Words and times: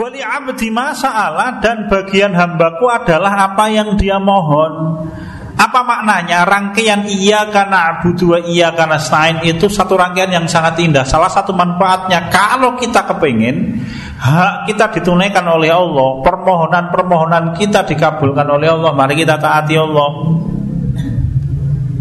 Wali 0.00 0.24
abdi 0.24 0.72
masa'ala 0.72 1.60
dan 1.60 1.84
bagian 1.84 2.32
hambaku 2.32 2.88
adalah 2.88 3.52
apa 3.52 3.68
yang 3.68 4.00
dia 4.00 4.16
mohon. 4.16 5.04
Apa 5.60 5.84
maknanya? 5.84 6.48
Rangkaian 6.48 7.04
iya 7.04 7.44
karena 7.52 7.92
abu 7.92 8.16
dua 8.16 8.40
iya 8.40 8.72
karena 8.72 8.96
stain 8.96 9.44
itu 9.44 9.68
satu 9.68 10.00
rangkaian 10.00 10.32
yang 10.32 10.48
sangat 10.48 10.80
indah. 10.80 11.04
Salah 11.04 11.28
satu 11.28 11.52
manfaatnya 11.52 12.32
kalau 12.32 12.80
kita 12.80 13.04
kepingin 13.12 13.76
hak 14.16 14.72
kita 14.72 14.88
ditunaikan 14.88 15.44
oleh 15.44 15.68
Allah, 15.68 16.24
permohonan-permohonan 16.24 17.52
kita 17.60 17.84
dikabulkan 17.84 18.48
oleh 18.48 18.72
Allah. 18.72 18.96
Mari 18.96 19.20
kita 19.20 19.36
taati 19.36 19.76
Allah. 19.76 20.08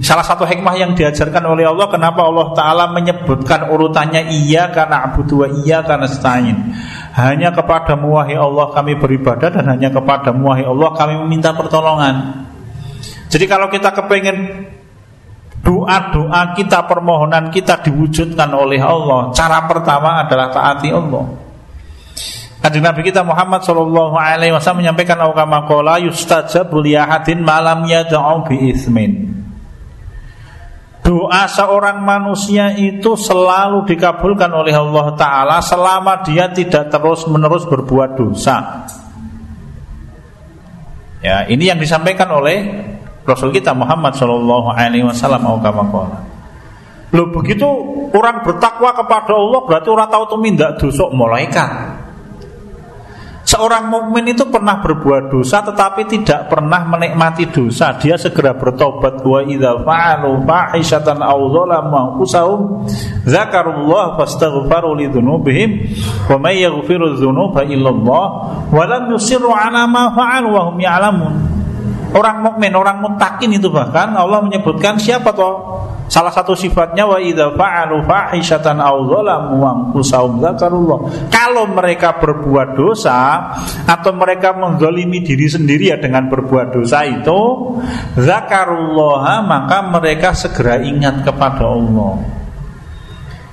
Salah 0.10 0.26
satu 0.26 0.41
hikmah 0.41 0.73
yang 0.73 0.98
diajarkan 0.98 1.46
oleh 1.46 1.70
Allah 1.70 1.86
Kenapa 1.86 2.25
Allah 2.25 2.50
Ta'ala 2.57 2.89
menyebutkan 2.89 3.70
urutannya 3.70 4.34
Iya 4.34 4.74
karena 4.74 5.06
abu 5.06 5.21
dua 5.21 5.54
iya 5.61 5.86
karena 5.86 6.10
stain 6.10 6.74
hanya 7.20 7.51
kepada 7.51 8.00
wahai 8.00 8.37
Allah 8.37 8.71
kami 8.71 8.96
beribadah 8.96 9.50
dan 9.51 9.65
hanya 9.68 9.92
kepada 9.92 10.32
wahai 10.32 10.64
Allah 10.64 10.93
kami 10.96 11.20
meminta 11.25 11.51
pertolongan. 11.51 12.48
Jadi 13.29 13.46
kalau 13.46 13.68
kita 13.70 13.92
kepengen 13.93 14.70
doa-doa 15.61 16.56
kita, 16.56 16.87
permohonan 16.87 17.51
kita 17.51 17.84
diwujudkan 17.84 18.50
oleh 18.56 18.79
Allah, 18.79 19.29
cara 19.36 19.68
pertama 19.68 20.23
adalah 20.23 20.48
taati 20.50 20.89
Allah. 20.89 21.26
Kanjeng 22.60 22.84
Nabi 22.84 23.07
kita 23.07 23.23
Muhammad 23.23 23.64
Shallallahu 23.64 24.20
Alaihi 24.20 24.51
Wasallam 24.51 24.84
menyampaikan 24.84 25.15
awkama 25.15 25.64
kola 25.64 25.96
yustajabu 25.96 26.84
liyahadin 26.84 27.39
malam 27.39 27.87
yadau 27.87 28.43
bi 28.43 28.71
ismin. 28.71 29.32
Doa 31.10 31.50
seorang 31.50 32.06
manusia 32.06 32.70
itu 32.78 33.18
selalu 33.18 33.81
dikabulkan 33.90 34.54
oleh 34.54 34.78
Allah 34.78 35.10
Ta'ala 35.18 35.58
Selama 35.58 36.22
dia 36.22 36.54
tidak 36.54 36.94
terus-menerus 36.94 37.66
berbuat 37.66 38.14
dosa 38.14 38.86
Ya, 41.20 41.44
ini 41.52 41.68
yang 41.68 41.76
disampaikan 41.76 42.32
oleh 42.32 42.64
Rasul 43.28 43.52
kita 43.52 43.76
Muhammad 43.76 44.16
Shallallahu 44.16 44.72
Alaihi 44.72 45.04
Wasallam. 45.04 45.44
Lo 47.12 47.23
begitu 47.34 47.68
orang 48.14 48.46
bertakwa 48.46 48.94
kepada 48.96 49.34
Allah 49.36 49.62
berarti 49.66 49.90
orang 49.92 50.08
tahu 50.08 50.23
tumindak 50.38 50.80
dosa 50.80 51.12
malaikat. 51.12 51.70
Seorang 53.60 53.92
mukmin 53.92 54.24
itu 54.32 54.48
pernah 54.48 54.80
berbuat 54.80 55.36
dosa 55.36 55.60
tetapi 55.60 56.08
tidak 56.08 56.48
pernah 56.48 56.80
menikmati 56.88 57.52
dosa. 57.52 57.92
Dia 58.00 58.16
segera 58.16 58.56
bertobat 58.56 59.20
wa 59.20 59.44
idza 59.44 59.84
fa'alu 59.84 60.48
fahishatan 60.48 61.20
aw 61.20 61.36
dzalamu 61.36 61.92
anfusahum 61.92 62.88
dzakarullah 63.28 64.16
fastaghfaru 64.16 65.04
lidzunubihim 65.04 65.92
wa 66.32 66.40
may 66.40 66.64
yaghfiru 66.64 67.20
dzunuba 67.20 67.68
illallah 67.68 68.26
wa 68.72 68.84
lam 68.88 69.12
yusirru 69.12 69.52
ala 69.52 69.84
ma 69.92 70.16
fa'alu 70.16 70.48
wa 70.56 70.62
hum 70.72 70.80
ya'lamun. 70.80 71.59
Orang 72.10 72.42
mukmin, 72.42 72.74
orang 72.74 73.06
mutakin 73.06 73.54
itu 73.54 73.70
bahkan 73.70 74.18
Allah 74.18 74.42
menyebutkan 74.42 74.98
siapa 74.98 75.30
toh? 75.30 75.86
Salah 76.10 76.34
satu 76.34 76.58
sifatnya 76.58 77.06
wa 77.06 77.22
idza 77.22 77.54
fa'alu 77.54 78.02
fahishatan 78.02 78.82
aw 78.82 78.98
dzalamu 79.06 79.62
anfusahum 79.62 80.42
dzakarullah. 80.42 81.30
Kalau 81.30 81.70
mereka 81.70 82.18
berbuat 82.18 82.74
dosa 82.74 83.54
atau 83.86 84.12
mereka 84.18 84.58
menzalimi 84.58 85.22
diri 85.22 85.46
sendiri 85.46 85.94
ya 85.94 86.02
dengan 86.02 86.26
berbuat 86.26 86.74
dosa 86.74 87.06
itu, 87.06 87.40
zakarullah 88.18 89.46
maka 89.46 89.86
mereka 89.86 90.34
segera 90.34 90.82
ingat 90.82 91.22
kepada 91.22 91.70
Allah. 91.70 92.40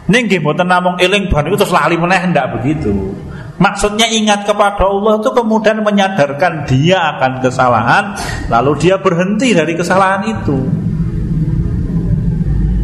Ning 0.09 0.25
nggih 0.25 0.41
mboten 0.41 0.70
namung 0.70 0.97
eling 0.97 1.29
ban 1.29 1.45
itu 1.45 1.61
terus 1.61 1.75
lali 1.77 2.01
meneh 2.01 2.31
ndak 2.31 2.57
begitu. 2.57 3.13
Maksudnya 3.57 4.05
ingat 4.12 4.45
kepada 4.45 4.85
Allah 4.85 5.17
itu 5.17 5.33
kemudian 5.33 5.80
menyadarkan 5.80 6.69
dia 6.69 7.17
akan 7.17 7.41
kesalahan 7.41 8.13
Lalu 8.47 8.73
dia 8.79 8.97
berhenti 9.01 9.51
dari 9.57 9.75
kesalahan 9.75 10.23
itu. 10.30 10.58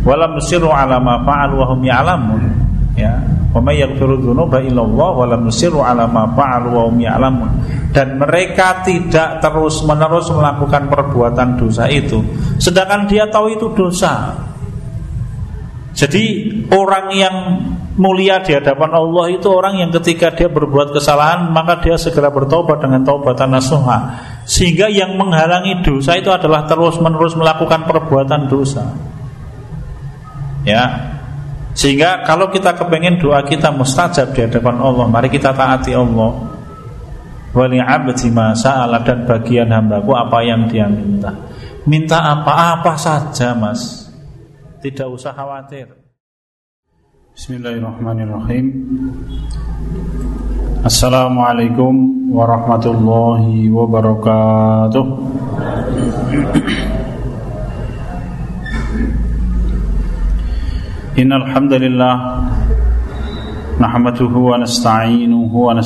Walam 0.02 0.34
nusiru 0.34 0.74
ala 0.74 0.98
ma 0.98 1.22
fa'al 1.22 1.54
wa 1.54 1.64
hum 1.70 1.80
ya'lamun. 1.86 2.42
Ya. 2.98 3.22
Wa 3.54 3.60
may 3.62 3.78
yaghfiru 3.78 4.18
dzunuba 4.18 4.58
illallah 4.58 5.10
wa 5.14 5.26
lam 5.28 5.46
nusiru 5.46 5.78
ala 5.78 6.10
ma 6.10 6.26
fa'al 6.34 6.66
wa 6.66 6.90
ya'lamun. 6.90 7.50
Dan 7.94 8.18
mereka 8.18 8.82
tidak 8.82 9.38
terus-menerus 9.38 10.32
melakukan 10.34 10.90
perbuatan 10.90 11.60
dosa 11.60 11.86
itu. 11.86 12.18
Sedangkan 12.58 13.06
dia 13.06 13.30
tahu 13.30 13.54
itu 13.54 13.70
dosa 13.76 14.34
jadi 15.92 16.24
orang 16.72 17.06
yang 17.12 17.36
mulia 18.00 18.40
di 18.40 18.56
hadapan 18.56 18.96
Allah 18.96 19.28
itu 19.28 19.44
orang 19.52 19.84
yang 19.84 19.92
ketika 19.92 20.32
dia 20.32 20.48
berbuat 20.48 20.96
kesalahan 20.96 21.52
maka 21.52 21.84
dia 21.84 22.00
segera 22.00 22.32
bertobat 22.32 22.80
dengan 22.80 23.04
taubatan 23.04 23.52
nasuha 23.52 24.16
sehingga 24.42 24.90
yang 24.90 25.14
menghalangi 25.14 25.86
dosa 25.86 26.18
itu 26.18 26.32
adalah 26.32 26.66
terus-menerus 26.66 27.38
melakukan 27.38 27.86
perbuatan 27.86 28.50
dosa. 28.50 28.90
Ya. 30.66 31.14
Sehingga 31.72 32.26
kalau 32.26 32.52
kita 32.52 32.76
kepengen 32.76 33.16
doa 33.22 33.46
kita 33.46 33.72
mustajab 33.72 34.34
di 34.36 34.44
hadapan 34.44 34.76
Allah, 34.82 35.06
mari 35.08 35.30
kita 35.32 35.54
taati 35.54 35.94
Allah. 35.94 36.52
Wali 37.52 37.78
abdi 37.80 38.32
masalah 38.32 39.04
dan 39.04 39.28
bagian 39.28 39.68
hambaku 39.68 40.16
apa 40.16 40.40
yang 40.40 40.68
dia 40.68 40.88
minta. 40.88 41.32
Minta 41.84 42.18
apa-apa 42.18 42.96
saja, 42.96 43.52
Mas. 43.52 44.01
Tidak 44.82 45.06
usah 45.06 45.30
khawatir. 45.30 45.86
Bismillahirrahmanirrahim. 47.38 48.66
Assalamualaikum 50.82 51.94
warahmatullahi 52.34 53.70
wabarakatuh. 53.70 55.06
Innal 61.14 61.46
hamdalillah 61.46 62.14
nahmaduhu 63.78 64.50
wa 64.50 64.58
nasta'inuhu 64.58 65.70
wa 65.70 65.78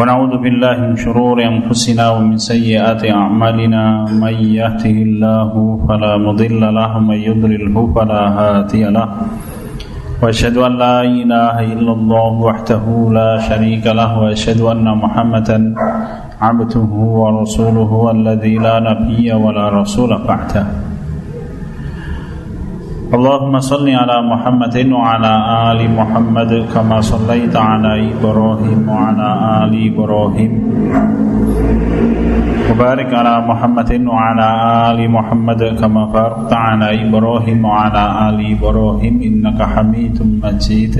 ونعوذ 0.00 0.40
بالله 0.40 0.76
من 0.80 0.96
شرور 0.96 1.44
أنفسنا 1.44 2.04
ومن 2.16 2.36
سيئات 2.40 3.04
أعمالنا. 3.04 4.08
من 4.16 4.32
يهده 4.32 4.96
الله 5.08 5.52
فلا 5.88 6.12
مضل 6.16 6.62
له 6.78 6.96
ومن 6.96 7.18
يضلله 7.28 7.76
فلا 7.96 8.22
هادي 8.38 8.84
له. 8.96 9.08
وأشهد 10.22 10.56
أن 10.56 10.72
لا 10.80 11.04
إله 11.04 11.56
إلا 11.76 11.92
الله 11.92 12.32
وحده 12.48 12.84
لا 13.12 13.30
شريك 13.48 13.84
له 14.00 14.10
وأشهد 14.22 14.60
أن 14.72 14.88
محمدا 14.88 15.58
عبده 16.40 16.90
ورسوله 17.20 17.90
الذي 18.16 18.54
لا 18.56 18.80
نبي 18.80 19.28
ولا 19.32 19.68
رسول 19.68 20.10
بعده. 20.24 20.89
اللهم 23.10 23.58
صل 23.58 23.86
على 23.90 24.16
محمد 24.22 24.76
وعلى 24.94 25.32
آل 25.70 25.80
محمد 25.98 26.52
كما 26.74 27.00
صليت 27.02 27.56
على 27.56 28.14
إبراهيم 28.14 28.80
وعلى 28.86 29.28
آل 29.62 29.72
إبراهيم. 29.90 30.52
وبارك 32.70 33.10
على 33.14 33.34
محمد 33.50 33.90
وعلى 34.06 34.46
آل 34.90 34.98
محمد 35.10 35.62
كما 35.80 36.02
باركت 36.14 36.52
على 36.54 36.88
إبراهيم 37.02 37.58
وعلى 37.64 38.04
آل 38.28 38.38
إبراهيم 38.54 39.14
إنك 39.28 39.58
حميد 39.58 40.16
مجيد. 40.42 40.94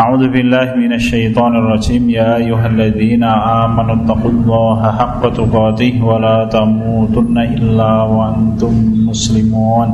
أعوذ 0.00 0.32
بالله 0.32 0.68
من 0.80 0.92
الشيطان 0.96 1.52
الرجيم 1.60 2.10
يا 2.10 2.36
أيها 2.36 2.66
الذين 2.66 3.24
آمنوا 3.64 3.96
اتقوا 4.00 4.30
الله 4.30 4.80
حق 4.98 5.22
تقاته 5.28 5.94
ولا 6.00 6.48
تموتن 6.48 7.36
إلا 7.38 7.92
وأنتم 8.02 8.74
مسلمون 9.08 9.88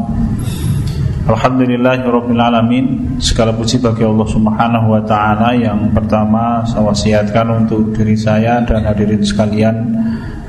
Alhamdulillahi 1.27 2.07
Rabbil 2.07 2.39
Alamin 2.39 2.87
Segala 3.19 3.51
puji 3.51 3.83
bagi 3.83 4.07
Allah 4.07 4.31
Subhanahu 4.31 4.95
Wa 4.95 5.03
Ta'ala 5.03 5.59
Yang 5.59 5.91
pertama 5.91 6.63
saya 6.63 6.87
wasiatkan 6.87 7.67
untuk 7.67 7.91
diri 7.99 8.15
saya 8.15 8.63
dan 8.63 8.87
hadirin 8.87 9.27
sekalian 9.27 9.75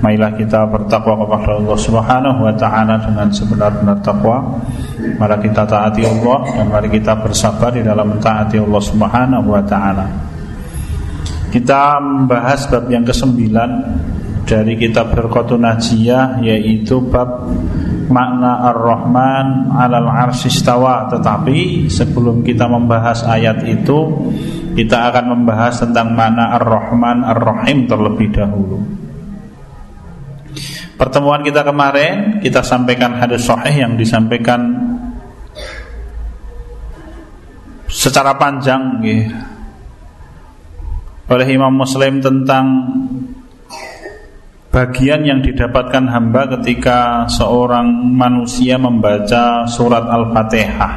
Marilah 0.02 0.34
kita 0.34 0.66
bertakwa 0.66 1.14
kepada 1.14 1.62
Allah 1.62 1.78
Subhanahu 1.78 2.40
wa 2.42 2.54
taala 2.58 2.98
dengan 2.98 3.30
sebenar-benar 3.30 4.02
takwa. 4.02 4.58
Mari 4.98 5.46
kita 5.46 5.62
taati 5.62 6.02
Allah 6.02 6.42
dan 6.58 6.66
mari 6.66 6.90
kita 6.90 7.14
bersabar 7.22 7.70
di 7.70 7.86
dalam 7.86 8.10
mentaati 8.10 8.58
Allah 8.58 8.82
Subhanahu 8.82 9.46
wa 9.46 9.62
taala. 9.62 10.06
Kita 11.54 12.02
membahas 12.02 12.66
bab 12.66 12.90
yang 12.90 13.06
kesembilan 13.06 13.70
dari 14.42 14.74
kitab 14.74 15.14
Berkotun 15.14 15.62
Najiyah 15.62 16.42
yaitu 16.42 16.98
bab 17.06 17.46
makna 18.10 18.74
Ar-Rahman 18.74 19.70
alal 19.70 20.10
arsistawa 20.10 21.06
tetapi 21.14 21.86
sebelum 21.86 22.42
kita 22.42 22.66
membahas 22.66 23.22
ayat 23.22 23.62
itu 23.70 24.28
kita 24.74 25.14
akan 25.14 25.38
membahas 25.38 25.86
tentang 25.86 26.10
makna 26.16 26.58
Ar-Rahman 26.58 27.22
Ar-Rahim 27.22 27.86
terlebih 27.86 28.34
dahulu. 28.34 29.01
Pertemuan 31.02 31.42
kita 31.42 31.66
kemarin 31.66 32.38
kita 32.38 32.62
sampaikan 32.62 33.18
hadis 33.18 33.42
sahih 33.42 33.74
yang 33.74 33.98
disampaikan 33.98 34.70
secara 37.90 38.38
panjang 38.38 39.02
ya, 39.02 39.26
oleh 41.26 41.48
Imam 41.50 41.74
Muslim 41.74 42.22
tentang 42.22 42.86
bagian 44.70 45.26
yang 45.26 45.42
didapatkan 45.42 46.06
hamba 46.06 46.46
ketika 46.54 47.26
seorang 47.26 47.90
manusia 48.14 48.78
membaca 48.78 49.66
surat 49.66 50.06
Al-Fatihah. 50.06 50.94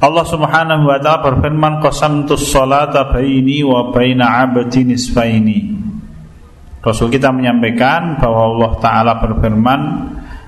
Allah 0.00 0.24
Subhanahu 0.24 0.88
wa 0.88 0.96
taala 1.04 1.20
berfirman 1.20 1.84
qasamtus 1.84 2.48
salata 2.48 3.12
baini 3.12 3.60
wa 3.60 3.92
baina 3.92 4.40
'abdi 4.40 4.88
nisfaini. 4.88 5.84
Rasul 6.84 7.08
kita 7.08 7.32
menyampaikan 7.32 8.20
bahwa 8.20 8.52
Allah 8.52 8.72
taala 8.76 9.12
berfirman, 9.16 9.80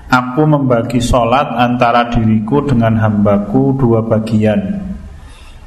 aku 0.05 0.45
membagi 0.45 1.01
salat 1.01 1.49
antara 1.49 2.13
diriku 2.13 2.61
dengan 2.61 2.93
hambaku 3.01 3.73
dua 3.73 4.05
bagian. 4.05 4.85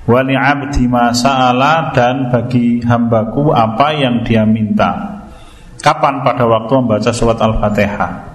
Wali 0.07 0.39
'abdi 0.39 0.87
masa'ala 0.87 1.91
dan 1.91 2.31
bagi 2.31 2.79
hambaku 2.87 3.51
apa 3.51 3.99
yang 3.99 4.23
dia 4.23 4.47
minta. 4.47 5.27
Kapan 5.83 6.23
pada 6.23 6.47
waktu 6.47 6.73
membaca 6.79 7.11
surat 7.11 7.41
Al-Fatihah? 7.43 8.31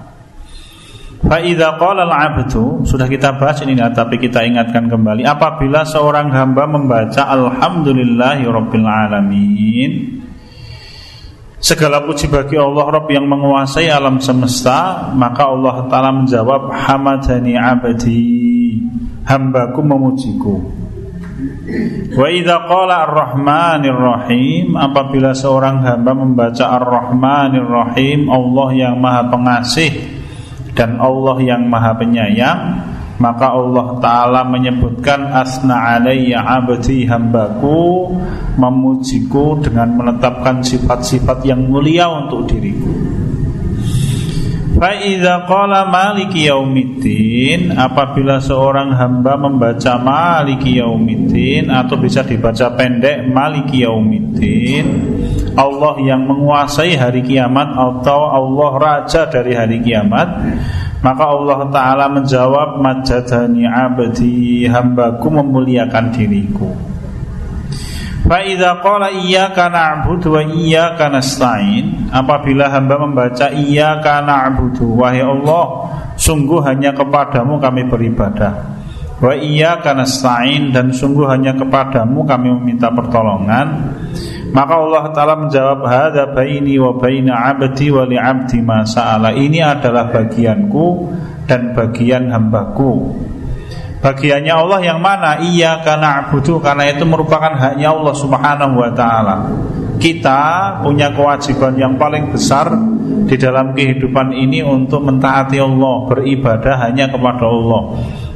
Fa'idha 1.25 1.81
qala 1.81 2.05
al-abdu 2.05 2.85
Sudah 2.85 3.09
kita 3.09 3.33
bahas 3.41 3.57
ini 3.65 3.73
nah, 3.73 3.89
Tapi 3.89 4.21
kita 4.21 4.45
ingatkan 4.45 4.85
kembali 4.85 5.25
Apabila 5.25 5.81
seorang 5.81 6.29
hamba 6.29 6.69
membaca 6.69 7.25
Alhamdulillahi 7.33 8.45
Rabbil 8.45 8.85
Alamin 8.85 10.14
Segala 11.59 12.03
puji 12.03 12.27
bagi 12.27 12.59
Allah 12.59 12.99
Rabb 12.99 13.09
yang 13.09 13.25
menguasai 13.25 13.87
alam 13.87 14.19
semesta 14.19 15.09
Maka 15.15 15.49
Allah 15.49 15.87
Ta'ala 15.87 16.11
menjawab 16.11 16.71
Hamadani 16.71 17.55
abadi 17.55 18.23
Hambaku 19.25 19.81
memujiku. 19.81 20.55
Wa 22.13 22.27
idha 22.29 22.69
qala 22.69 23.09
ar-Rahmanir 23.09 23.97
Rahim 23.97 24.77
Apabila 24.77 25.33
seorang 25.33 25.81
hamba 25.81 26.13
membaca 26.13 26.75
ar-Rahmanir 26.77 27.65
Rahim 27.65 28.29
Allah 28.29 28.69
yang 28.75 28.95
maha 29.01 29.25
pengasih 29.27 30.15
dan 30.75 30.99
Allah 30.99 31.39
yang 31.39 31.71
maha 31.71 31.95
penyayang 31.95 32.61
maka 33.25 33.57
Allah 33.57 33.97
Ta'ala 33.97 34.41
menyebutkan 34.45 35.33
Asna 35.33 35.97
alayya 35.97 36.45
abdi 36.45 37.09
hambaku 37.09 38.13
Memujiku 38.61 39.57
dengan 39.65 39.97
menetapkan 39.97 40.61
sifat-sifat 40.61 41.41
yang 41.43 41.65
mulia 41.65 42.05
untuk 42.07 42.45
diriku. 42.45 42.93
Fa'idha 44.75 45.47
qala 45.49 45.87
maliki 45.87 46.51
yaumiddin 46.51 47.73
Apabila 47.73 48.43
seorang 48.43 48.91
hamba 48.93 49.39
membaca 49.39 49.95
maliki 49.97 50.77
yaumiddin 50.77 51.71
Atau 51.71 51.95
bisa 51.95 52.27
dibaca 52.27 52.75
pendek 52.75 53.23
maliki 53.31 53.87
yaumiddin 53.87 55.15
Allah 55.55 55.95
yang 56.03 56.27
menguasai 56.27 56.99
hari 56.99 57.23
kiamat 57.23 57.71
Atau 57.71 58.19
Allah 58.27 58.71
raja 58.75 59.31
dari 59.31 59.55
hari 59.55 59.79
kiamat 59.79 60.27
Maka 61.05 61.21
Allah 61.29 61.59
Ta'ala 61.69 62.05
menjawab 62.09 62.81
Majadani 62.81 63.69
abdi 63.69 64.65
Hambaku 64.65 65.29
memuliakan 65.29 66.09
diriku. 66.09 66.73
Fa'idha 68.25 68.81
qala 68.81 69.13
iyyaka 69.13 69.69
na'budu 69.69 70.33
wa 70.33 70.41
iyyaka 70.41 71.13
nasta'in 71.13 72.09
Apabila 72.09 72.73
hamba 72.73 72.97
membaca 72.97 73.53
iyyaka 73.53 74.25
na'budu 74.25 74.97
Wahai 74.97 75.21
Allah 75.21 75.93
Sungguh 76.17 76.57
hanya 76.65 76.89
kepadamu 76.89 77.61
kami 77.61 77.85
beribadah. 77.85 78.65
Wa 79.21 79.37
iyyaka 79.37 79.93
nasta'in 79.93 80.73
Dan 80.73 80.89
sungguh 80.89 81.29
hanya 81.29 81.53
kepadamu 81.53 82.25
kami 82.25 82.49
meminta 82.49 82.89
pertolongan 82.89 83.93
Maka 84.55 84.73
Allah 84.79 85.03
Ta'ala 85.11 85.35
menjawab 85.35 85.83
Hada 85.83 86.31
baini 86.31 86.79
wa 86.79 86.95
baina 86.95 87.51
abdi 87.51 87.91
wa 87.91 88.07
li 88.07 88.15
abdi 88.15 88.63
masa'ala 88.63 89.35
Ini 89.35 89.59
adalah 89.59 90.07
bagianku 90.07 91.11
dan 91.43 91.75
bagian 91.75 92.31
hambaku 92.31 93.11
Bagiannya 94.05 94.53
Allah 94.53 94.79
yang 94.85 95.01
mana? 95.01 95.41
Iya 95.41 95.81
karena 95.81 96.29
abudu 96.29 96.61
karena 96.61 96.93
itu 96.93 97.09
merupakan 97.09 97.57
haknya 97.57 97.89
Allah 97.89 98.13
Subhanahu 98.13 98.77
wa 98.77 98.93
taala. 98.93 99.49
Kita 99.97 100.77
punya 100.85 101.09
kewajiban 101.09 101.73
yang 101.73 101.97
paling 101.97 102.29
besar 102.29 102.69
di 103.25 103.33
dalam 103.33 103.73
kehidupan 103.73 104.29
ini 104.29 104.61
untuk 104.61 105.01
mentaati 105.01 105.57
Allah, 105.57 106.05
beribadah 106.05 106.85
hanya 106.85 107.09
kepada 107.09 107.49
Allah. 107.49 107.81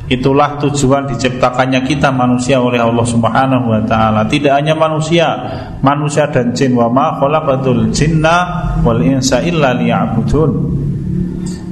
Itulah 0.09 0.57
tujuan 0.57 1.05
diciptakannya 1.05 1.85
kita 1.85 2.09
manusia 2.09 2.57
oleh 2.57 2.81
Allah 2.81 3.05
Subhanahu 3.05 3.69
wa 3.69 3.81
taala. 3.85 4.25
Tidak 4.25 4.49
hanya 4.49 4.73
manusia, 4.73 5.37
manusia 5.85 6.25
dan 6.33 6.49
jin 6.49 6.73
wa 6.73 6.89
ma 6.89 7.13
khalaqatul 7.21 7.93
jinna 7.93 8.65
wal 8.81 8.97
insa 9.05 9.37
illa 9.45 9.69
liya'budun. 9.77 10.51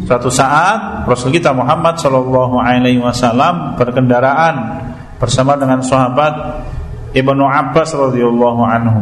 Suatu 0.06 0.30
saat 0.30 1.10
Rasul 1.10 1.34
kita 1.34 1.50
Muhammad 1.52 1.98
Shallallahu 1.98 2.62
Alaihi 2.62 3.02
Wasallam 3.02 3.74
berkendaraan 3.74 4.86
bersama 5.18 5.58
dengan 5.58 5.82
sahabat 5.82 6.62
Ibnu 7.18 7.42
Abbas 7.42 7.98
radhiyallahu 7.98 8.62
anhu. 8.62 9.02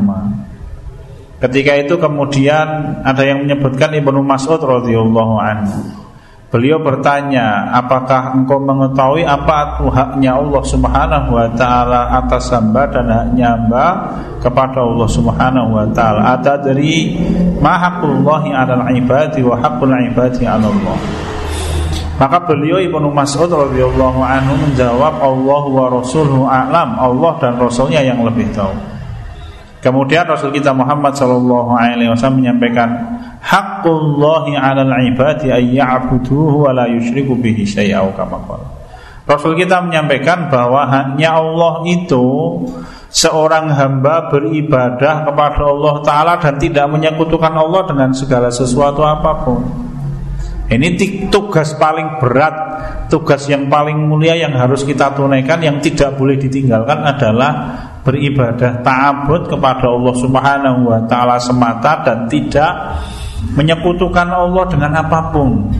Ketika 1.43 1.75
itu 1.75 1.99
kemudian 1.99 3.03
ada 3.03 3.21
yang 3.27 3.43
menyebutkan 3.43 3.91
Ibnu 3.91 4.23
Mas'ud 4.23 4.63
radhiyallahu 4.63 5.35
anhu. 5.43 6.04
Beliau 6.45 6.77
bertanya, 6.79 7.73
apakah 7.73 8.37
engkau 8.37 8.61
mengetahui 8.61 9.25
apa 9.25 9.75
itu 9.75 9.89
haknya 9.89 10.37
Allah 10.37 10.63
Subhanahu 10.63 11.29
wa 11.33 11.47
taala 11.57 12.15
atas 12.21 12.53
hamba 12.53 12.85
dan 12.87 13.09
haknya 13.09 13.57
hamba 13.57 13.85
kepada 14.39 14.85
Allah 14.85 15.09
Subhanahu 15.09 15.69
wa 15.73 15.85
taala? 15.91 16.37
Ada 16.37 16.61
dari 16.61 17.17
ma 17.59 17.75
haqqullahi 17.81 18.53
'alal 18.53 18.87
ibadi 18.93 19.41
wa 19.41 19.57
haqqul 19.57 19.89
ibadi 20.13 20.45
'ala 20.45 20.69
Allah. 20.69 20.97
Maka 22.15 22.47
beliau 22.47 22.79
Ibnu 22.79 23.11
Mas'ud 23.11 23.51
radhiyallahu 23.51 24.23
anhu 24.23 24.55
menjawab 24.55 25.19
Allah 25.19 25.63
wa 25.67 25.85
rasuluhu 25.91 26.47
a'lam. 26.47 26.95
Allah 26.95 27.31
dan 27.43 27.59
rasulnya 27.59 27.99
yang 27.99 28.23
lebih 28.23 28.47
tahu. 28.55 28.71
Kemudian 29.83 30.25
Rasul 30.25 30.49
kita 30.49 30.73
Muhammad 30.73 31.13
sallallahu 31.13 31.77
alaihi 31.77 32.09
wasallam 32.09 32.41
menyampaikan 32.41 32.89
haqqullahi 33.85 34.57
'alal 34.57 34.93
ibadi 35.05 35.53
ay 35.53 35.77
ya'buduhu 35.77 36.65
wa 36.65 36.73
la 36.73 36.89
yusyriku 36.89 37.37
bihi 37.37 37.61
syai'a 37.61 38.01
kama 38.17 38.41
Rasul 39.25 39.57
kita 39.57 39.81
menyampaikan 39.81 40.53
bahwa 40.53 40.85
hanya 40.85 41.41
Allah 41.41 41.81
itu 41.89 42.61
seorang 43.09 43.73
hamba 43.73 44.29
beribadah 44.29 45.25
kepada 45.25 45.65
Allah 45.65 45.95
taala 46.05 46.33
dan 46.37 46.61
tidak 46.61 46.85
menyekutukan 46.93 47.49
Allah 47.49 47.89
dengan 47.89 48.13
segala 48.13 48.53
sesuatu 48.53 49.01
apa 49.01 49.31
pun. 49.41 49.61
Ini 50.69 50.97
tugas 51.33 51.73
paling 51.77 52.21
berat, 52.21 52.53
tugas 53.09 53.49
yang 53.49 53.65
paling 53.65 53.97
mulia 53.97 54.37
yang 54.37 54.53
harus 54.53 54.85
kita 54.85 55.17
tunaikan 55.17 55.57
yang 55.61 55.81
tidak 55.81 56.13
boleh 56.17 56.37
ditinggalkan 56.37 57.01
adalah 57.01 57.53
beribadah 58.05 58.85
ta'abud 58.85 59.49
kepada 59.49 59.89
Allah 59.89 60.15
Subhanahu 60.21 60.79
wa 60.85 61.01
taala 61.09 61.41
semata 61.41 62.05
dan 62.05 62.29
tidak 62.29 63.01
menyekutukan 63.55 64.27
Allah 64.27 64.63
dengan 64.71 64.91
apa 64.99 65.19
pun 65.31 65.71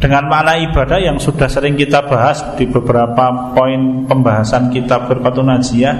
dengan 0.00 0.32
makna 0.32 0.56
ibadah 0.64 0.96
yang 0.96 1.20
sudah 1.20 1.44
sering 1.44 1.76
kita 1.76 2.08
bahas 2.08 2.40
di 2.56 2.64
beberapa 2.64 3.52
poin 3.52 4.08
pembahasan 4.08 4.72
kitab 4.72 5.12
berkatu 5.12 5.44
najiyah 5.44 5.96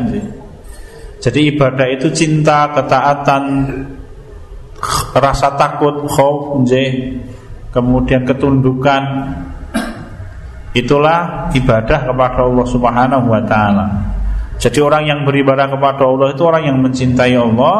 jadi 1.20 1.52
ibadah 1.52 1.86
itu 1.92 2.08
cinta, 2.16 2.72
ketaatan, 2.72 3.44
rasa 5.12 5.52
takut, 5.60 6.08
khauf, 6.08 6.64
kemudian 7.76 8.24
ketundukan 8.24 9.02
itulah 10.72 11.52
ibadah 11.52 12.08
kepada 12.08 12.40
Allah 12.40 12.66
Subhanahu 12.66 13.26
wa 13.28 13.42
taala. 13.44 13.86
Jadi 14.56 14.80
orang 14.80 15.04
yang 15.08 15.20
beribadah 15.28 15.68
kepada 15.68 16.08
Allah 16.08 16.32
itu 16.32 16.42
orang 16.44 16.64
yang 16.64 16.78
mencintai 16.80 17.36
Allah, 17.36 17.76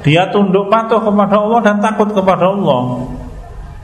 dia 0.00 0.32
tunduk 0.32 0.72
patuh 0.72 1.00
kepada 1.00 1.36
Allah 1.40 1.60
dan 1.60 1.76
takut 1.80 2.08
kepada 2.12 2.48
Allah. 2.48 2.82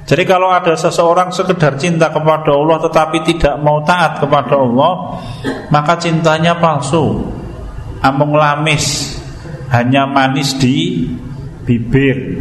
Jadi 0.07 0.23
kalau 0.23 0.55
ada 0.55 0.79
seseorang 0.79 1.35
sekedar 1.35 1.75
cinta 1.83 2.15
kepada 2.15 2.55
Allah 2.55 2.79
tetapi 2.79 3.27
tidak 3.27 3.59
mau 3.59 3.83
taat 3.83 4.23
kepada 4.23 4.55
Allah, 4.55 5.19
maka 5.69 5.99
cintanya 5.99 6.57
palsu. 6.63 7.27
Amung 8.01 8.39
lamis, 8.39 9.19
hanya 9.75 10.07
manis 10.07 10.55
di 10.63 11.11
bibir. 11.67 12.39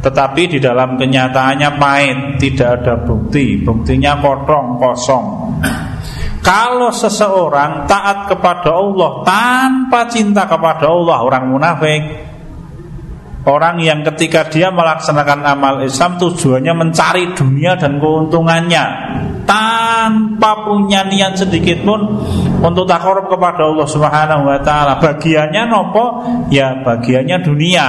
Tetapi 0.00 0.56
di 0.56 0.58
dalam 0.64 0.96
kenyataannya 0.96 1.76
pahit, 1.76 2.18
tidak 2.40 2.80
ada 2.80 2.96
bukti, 3.04 3.60
buktinya 3.60 4.16
kotong 4.16 4.80
kosong. 4.80 5.26
Kalau 6.40 6.88
seseorang 6.88 7.84
taat 7.84 8.24
kepada 8.32 8.72
Allah 8.72 9.20
tanpa 9.28 10.08
cinta 10.08 10.48
kepada 10.48 10.88
Allah, 10.88 11.20
orang 11.20 11.44
munafik. 11.52 12.02
Orang 13.40 13.80
yang 13.80 14.04
ketika 14.04 14.52
dia 14.52 14.68
melaksanakan 14.68 15.48
amal 15.48 15.80
Islam 15.80 16.20
tujuannya 16.20 16.76
mencari 16.76 17.32
dunia 17.32 17.72
dan 17.72 17.96
keuntungannya 17.96 18.84
tanpa 19.48 20.68
punya 20.68 21.08
niat 21.08 21.40
sedikit 21.40 21.80
pun 21.80 22.20
untuk 22.60 22.84
takarub 22.84 23.32
kepada 23.32 23.64
Allah 23.64 23.88
Subhanahu 23.88 24.44
wa 24.44 24.60
taala. 24.60 25.00
Bagiannya 25.00 25.62
nopo? 25.72 26.04
Ya 26.52 26.84
bagiannya 26.84 27.40
dunia. 27.40 27.86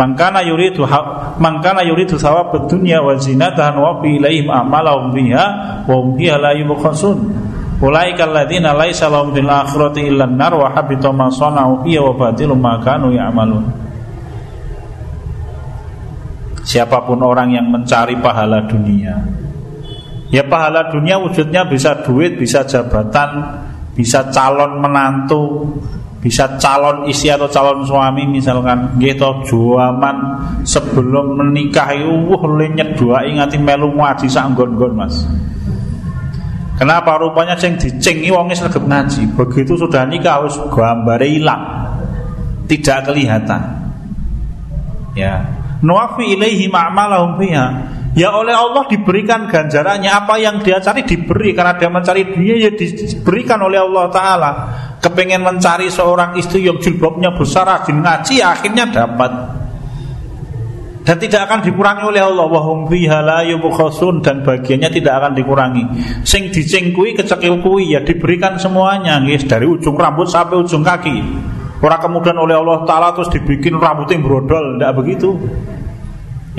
Mangkana 0.00 0.40
yuridu 0.40 0.88
mangkana 1.36 1.84
yuridu 1.84 2.16
thawab 2.16 2.54
dunya 2.72 3.04
wa 3.04 3.20
zinatahan 3.20 3.76
wa 3.76 4.00
fi 4.00 4.16
ilaihim 4.16 4.48
a'malahum 4.48 5.12
biha 5.12 5.46
wa 5.84 5.92
hum 5.92 6.16
biha 6.16 6.40
la 6.40 6.56
yubkhasun. 6.56 7.18
Ulaika 7.84 8.24
alladziina 8.24 8.72
laisa 8.72 9.12
lahum 9.12 9.36
fil 9.36 9.44
akhirati 9.44 10.08
illa 10.08 10.24
an-nar 10.24 10.56
wa 10.56 10.72
habita 10.72 11.12
ma 11.12 11.28
sana'u 11.28 11.84
fiha 11.84 12.00
wa 12.00 12.16
ma 12.56 12.72
kanu 12.80 13.12
ya'malun. 13.12 13.87
Siapa 16.68 17.00
pun 17.08 17.24
orang 17.24 17.56
yang 17.56 17.72
mencari 17.72 18.20
pahala 18.20 18.68
dunia. 18.68 19.16
Ya 20.28 20.44
pahala 20.44 20.92
dunia 20.92 21.16
wujudnya 21.16 21.64
bisa 21.64 22.04
duit, 22.04 22.36
bisa 22.36 22.60
jabatan, 22.60 23.40
bisa 23.96 24.28
calon 24.28 24.76
menantu, 24.76 25.64
bisa 26.20 26.60
calon 26.60 27.08
istri 27.08 27.32
atau 27.32 27.48
calon 27.48 27.88
suami. 27.88 28.28
Misalkan 28.28 29.00
gitu 29.00 29.48
juaman 29.48 30.16
sebelum 30.68 31.40
menikah 31.40 31.88
wah 32.04 32.44
lenyek 32.44 33.00
dua 33.00 33.24
ingati 33.24 33.56
melu 33.56 33.88
ngaji 33.96 34.28
sanggon-gon 34.28 34.92
mas. 34.92 35.24
Kenapa? 36.76 37.16
Rupanya 37.16 37.56
ceng 37.56 37.80
dicengi 37.80 38.28
wongnya 38.28 38.60
sergap 38.60 38.84
ngaji. 38.84 39.24
Begitu 39.32 39.72
sudah 39.72 40.04
nikah 40.04 40.44
harus 40.44 40.60
gambar 40.68 41.24
hilang 41.24 41.64
tidak 42.68 43.08
kelihatan. 43.08 43.62
Ya 45.16 45.57
nuafi 45.82 46.34
ilaihi 46.34 46.66
ma'malahum 46.70 47.38
fiha. 47.38 47.66
Ya 48.18 48.34
oleh 48.34 48.50
Allah 48.50 48.82
diberikan 48.90 49.46
ganjarannya. 49.46 50.10
Apa 50.10 50.42
yang 50.42 50.58
dia 50.64 50.82
cari 50.82 51.06
diberi. 51.06 51.54
Karena 51.54 51.78
dia 51.78 51.86
mencari 51.86 52.26
dunia 52.26 52.66
ya 52.66 52.70
diberikan 52.74 53.62
oleh 53.62 53.78
Allah 53.78 54.04
Ta'ala. 54.10 54.50
Kepengen 54.98 55.46
mencari 55.46 55.86
seorang 55.86 56.34
istri 56.34 56.66
yang 56.66 56.82
jilbabnya 56.82 57.30
besar 57.38 57.62
Rajin 57.68 58.02
ngaji 58.02 58.34
ya 58.42 58.58
akhirnya 58.58 58.90
dapat. 58.90 59.30
Dan 61.06 61.16
tidak 61.16 61.46
akan 61.46 61.62
dikurangi 61.62 62.04
oleh 62.10 62.22
Allah. 62.26 62.46
Wahum 62.50 62.90
fiha 62.90 63.22
la 63.22 63.46
dan 64.18 64.36
bagiannya 64.42 64.90
tidak 64.90 65.14
akan 65.22 65.32
dikurangi. 65.38 65.84
Sing 66.26 66.50
dicengkui 66.50 67.14
kecekil 67.14 67.62
kui 67.62 67.94
ya 67.94 68.02
diberikan 68.02 68.58
semuanya. 68.58 69.22
Guys 69.22 69.46
dari 69.46 69.70
ujung 69.70 69.94
rambut 69.94 70.26
sampai 70.26 70.58
ujung 70.58 70.82
kaki 70.82 71.16
orang 71.78 72.00
kemudian 72.02 72.36
oleh 72.38 72.58
Allah 72.58 72.82
taala 72.84 73.14
terus 73.14 73.30
dibikin 73.30 73.78
rambut 73.78 74.10
yang 74.10 74.22
brodol 74.26 74.78
tidak 74.78 74.92
begitu 74.98 75.38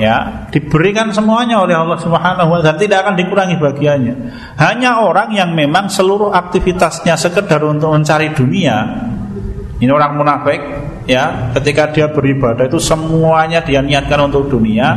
ya 0.00 0.48
diberikan 0.48 1.12
semuanya 1.12 1.60
oleh 1.60 1.76
Allah 1.76 2.00
Subhanahu 2.00 2.56
wa 2.56 2.60
taala 2.64 2.80
tidak 2.80 3.04
akan 3.04 3.14
dikurangi 3.20 3.56
bagiannya. 3.60 4.14
Hanya 4.56 5.04
orang 5.04 5.36
yang 5.36 5.52
memang 5.52 5.92
seluruh 5.92 6.32
aktivitasnya 6.32 7.14
sekedar 7.20 7.60
untuk 7.68 7.92
mencari 7.92 8.32
dunia. 8.32 8.76
Ini 9.80 9.88
orang 9.88 10.12
munafik 10.16 10.60
ya, 11.10 11.50
ketika 11.58 11.90
dia 11.90 12.06
beribadah 12.06 12.70
itu 12.70 12.78
semuanya 12.78 13.58
dia 13.66 13.82
niatkan 13.82 14.30
untuk 14.30 14.46
dunia. 14.46 14.94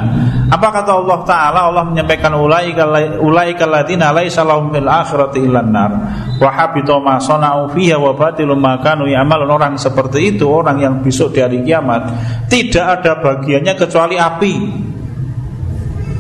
Apa 0.54 0.70
kata 0.70 0.94
Allah 0.94 1.20
taala? 1.26 1.60
Allah 1.74 1.84
menyampaikan 1.90 2.38
ulaika 2.38 2.86
ulaika 3.18 3.66
laisa 3.66 4.46
lahum 4.46 4.70
fil 4.70 4.86
akhirati 4.86 5.42
nar 5.50 5.92
wa 6.38 6.50
habita 6.54 7.02
ma 7.02 7.18
sana'u 7.18 7.74
fiha 7.74 7.98
wa 7.98 8.14
ma 8.54 8.78
kanu 8.78 9.10
ya'malun. 9.10 9.50
Orang 9.50 9.74
seperti 9.82 10.38
itu 10.38 10.46
orang 10.46 10.78
yang 10.78 10.94
besok 11.02 11.34
di 11.34 11.42
hari 11.42 11.66
kiamat 11.66 12.14
tidak 12.46 13.02
ada 13.02 13.18
bagiannya 13.18 13.74
kecuali 13.74 14.16
api 14.22 14.54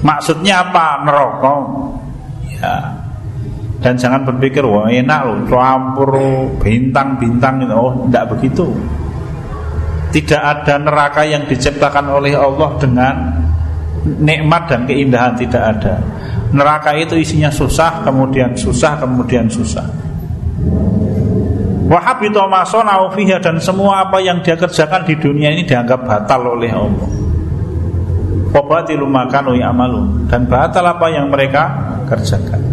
Maksudnya 0.04 0.68
apa? 0.68 0.88
Neraka. 1.08 1.56
Ya. 2.60 2.76
Dan 3.84 4.00
jangan 4.00 4.24
berpikir 4.24 4.64
wah 4.64 4.88
enak 4.88 5.20
loh 5.28 5.38
campur 5.48 6.12
bintang-bintang 6.60 7.64
itu. 7.64 7.76
Oh, 7.76 8.08
tidak 8.08 8.36
begitu. 8.36 8.68
Tidak 10.14 10.38
ada 10.38 10.78
neraka 10.78 11.26
yang 11.26 11.50
diciptakan 11.50 12.06
oleh 12.14 12.38
Allah 12.38 12.70
dengan 12.78 13.16
nikmat 14.06 14.70
dan 14.70 14.86
keindahan 14.86 15.34
tidak 15.34 15.64
ada. 15.74 15.98
Neraka 16.54 16.94
itu 16.94 17.18
isinya 17.18 17.50
susah, 17.50 18.06
kemudian 18.06 18.54
susah, 18.54 19.02
kemudian 19.02 19.50
susah. 19.50 19.90
Wahabito 21.90 22.46
masona 22.46 23.02
dan 23.42 23.58
semua 23.58 24.06
apa 24.06 24.22
yang 24.22 24.46
dia 24.46 24.54
kerjakan 24.54 25.02
di 25.04 25.18
dunia 25.18 25.50
ini 25.50 25.66
dianggap 25.66 26.06
batal 26.06 26.58
oleh 26.58 26.70
Allah. 26.70 27.10
Wabatilu 28.54 29.10
Dan 30.30 30.46
batal 30.46 30.86
apa 30.86 31.10
yang 31.10 31.34
mereka 31.34 31.74
kerjakan 32.06 32.73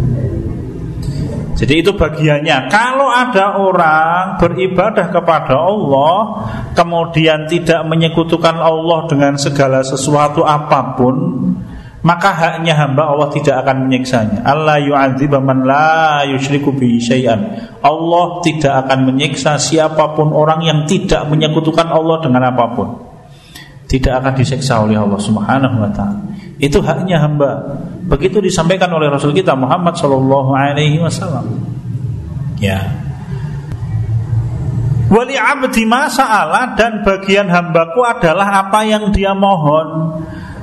Jadi 1.51 1.83
itu 1.83 1.91
bagiannya 1.95 2.71
Kalau 2.71 3.11
ada 3.11 3.59
orang 3.59 4.39
beribadah 4.39 5.11
kepada 5.11 5.55
Allah 5.55 6.15
Kemudian 6.71 7.47
tidak 7.51 7.83
menyekutukan 7.87 8.55
Allah 8.55 8.99
dengan 9.11 9.35
segala 9.35 9.83
sesuatu 9.83 10.47
apa 10.47 10.95
pun 10.95 11.15
maka 12.01 12.33
haknya 12.33 12.73
hamba 12.73 13.13
Allah 13.13 13.29
tidak 13.29 13.61
akan 13.61 13.85
menyiksanya. 13.85 14.41
Allah 14.41 14.81
yu'adzib 14.81 15.37
man 15.37 15.69
la. 15.69 16.25
Allah 17.85 18.25
tidak 18.41 18.73
akan 18.85 18.99
menyiksa 19.05 19.61
siapa 19.61 20.17
pun 20.17 20.33
orang 20.33 20.65
yang 20.65 20.89
tidak 20.89 21.29
menyekutukan 21.29 21.85
Allah 21.93 22.17
dengan 22.25 22.49
apa 22.49 22.65
pun 22.73 23.11
tidak 23.91 24.23
akan 24.23 24.33
diseksa 24.39 24.87
oleh 24.87 24.95
Allah 24.95 25.19
Subhanahu 25.19 25.77
wa 25.83 25.91
taala. 25.91 26.21
Itu 26.61 26.77
haknya 26.85 27.17
hamba. 27.17 27.81
Begitu 28.05 28.37
disampaikan 28.37 28.93
oleh 28.93 29.09
Rasul 29.09 29.33
kita 29.33 29.57
Muhammad 29.57 29.97
sallallahu 29.97 30.53
alaihi 30.53 31.01
wasallam. 31.01 31.57
Ya. 32.61 33.01
Wali 35.09 35.35
abdi 35.35 35.83
masa'ala 35.89 36.77
dan 36.77 37.01
bagian 37.01 37.49
hambaku 37.49 38.05
adalah 38.05 38.61
apa 38.63 38.85
yang 38.85 39.09
dia 39.09 39.33
mohon. 39.33 40.21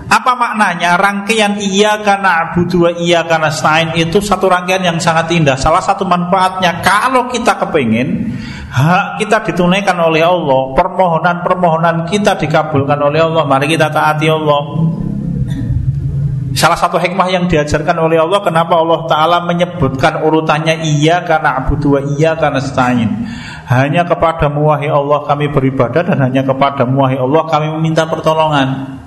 Apa 0.09 0.33
maknanya? 0.39 0.97
Rangkaian 0.97 1.61
iya 1.61 2.01
karena 2.01 2.49
abu 2.49 2.65
dua 2.65 2.97
iya 2.97 3.29
karena 3.29 3.53
stain 3.53 3.93
itu 3.93 4.25
satu 4.25 4.49
rangkaian 4.49 4.81
yang 4.81 4.97
sangat 5.03 5.35
indah. 5.37 5.59
Salah 5.59 5.85
satu 5.85 6.09
manfaatnya 6.09 6.81
kalau 6.81 7.29
kita 7.29 7.61
kepengen 7.61 8.33
hak 8.73 9.21
kita 9.21 9.45
ditunaikan 9.45 9.99
oleh 10.01 10.25
Allah, 10.25 10.73
permohonan-permohonan 10.73 12.09
kita 12.09 12.41
dikabulkan 12.41 12.97
oleh 13.05 13.21
Allah, 13.21 13.45
mari 13.45 13.69
kita 13.69 13.93
taati 13.93 14.33
Allah. 14.33 14.63
Salah 16.59 16.75
satu 16.75 16.99
hikmah 16.99 17.31
yang 17.31 17.47
diajarkan 17.47 17.95
oleh 18.03 18.19
Allah 18.19 18.43
Kenapa 18.43 18.75
Allah 18.75 19.07
Ta'ala 19.07 19.39
menyebutkan 19.47 20.27
urutannya 20.27 20.83
Iya 20.83 21.23
karena 21.23 21.63
abu 21.63 21.79
dua 21.79 22.03
iya 22.19 22.35
karena 22.35 22.59
stain 22.59 23.31
Hanya 23.71 24.03
kepada 24.03 24.51
muwahi 24.51 24.91
Allah 24.91 25.23
kami 25.23 25.55
beribadah 25.55 26.03
Dan 26.03 26.19
hanya 26.19 26.43
kepada 26.43 26.83
muwahi 26.83 27.15
Allah 27.15 27.47
kami 27.47 27.71
meminta 27.79 28.11
pertolongan 28.11 28.99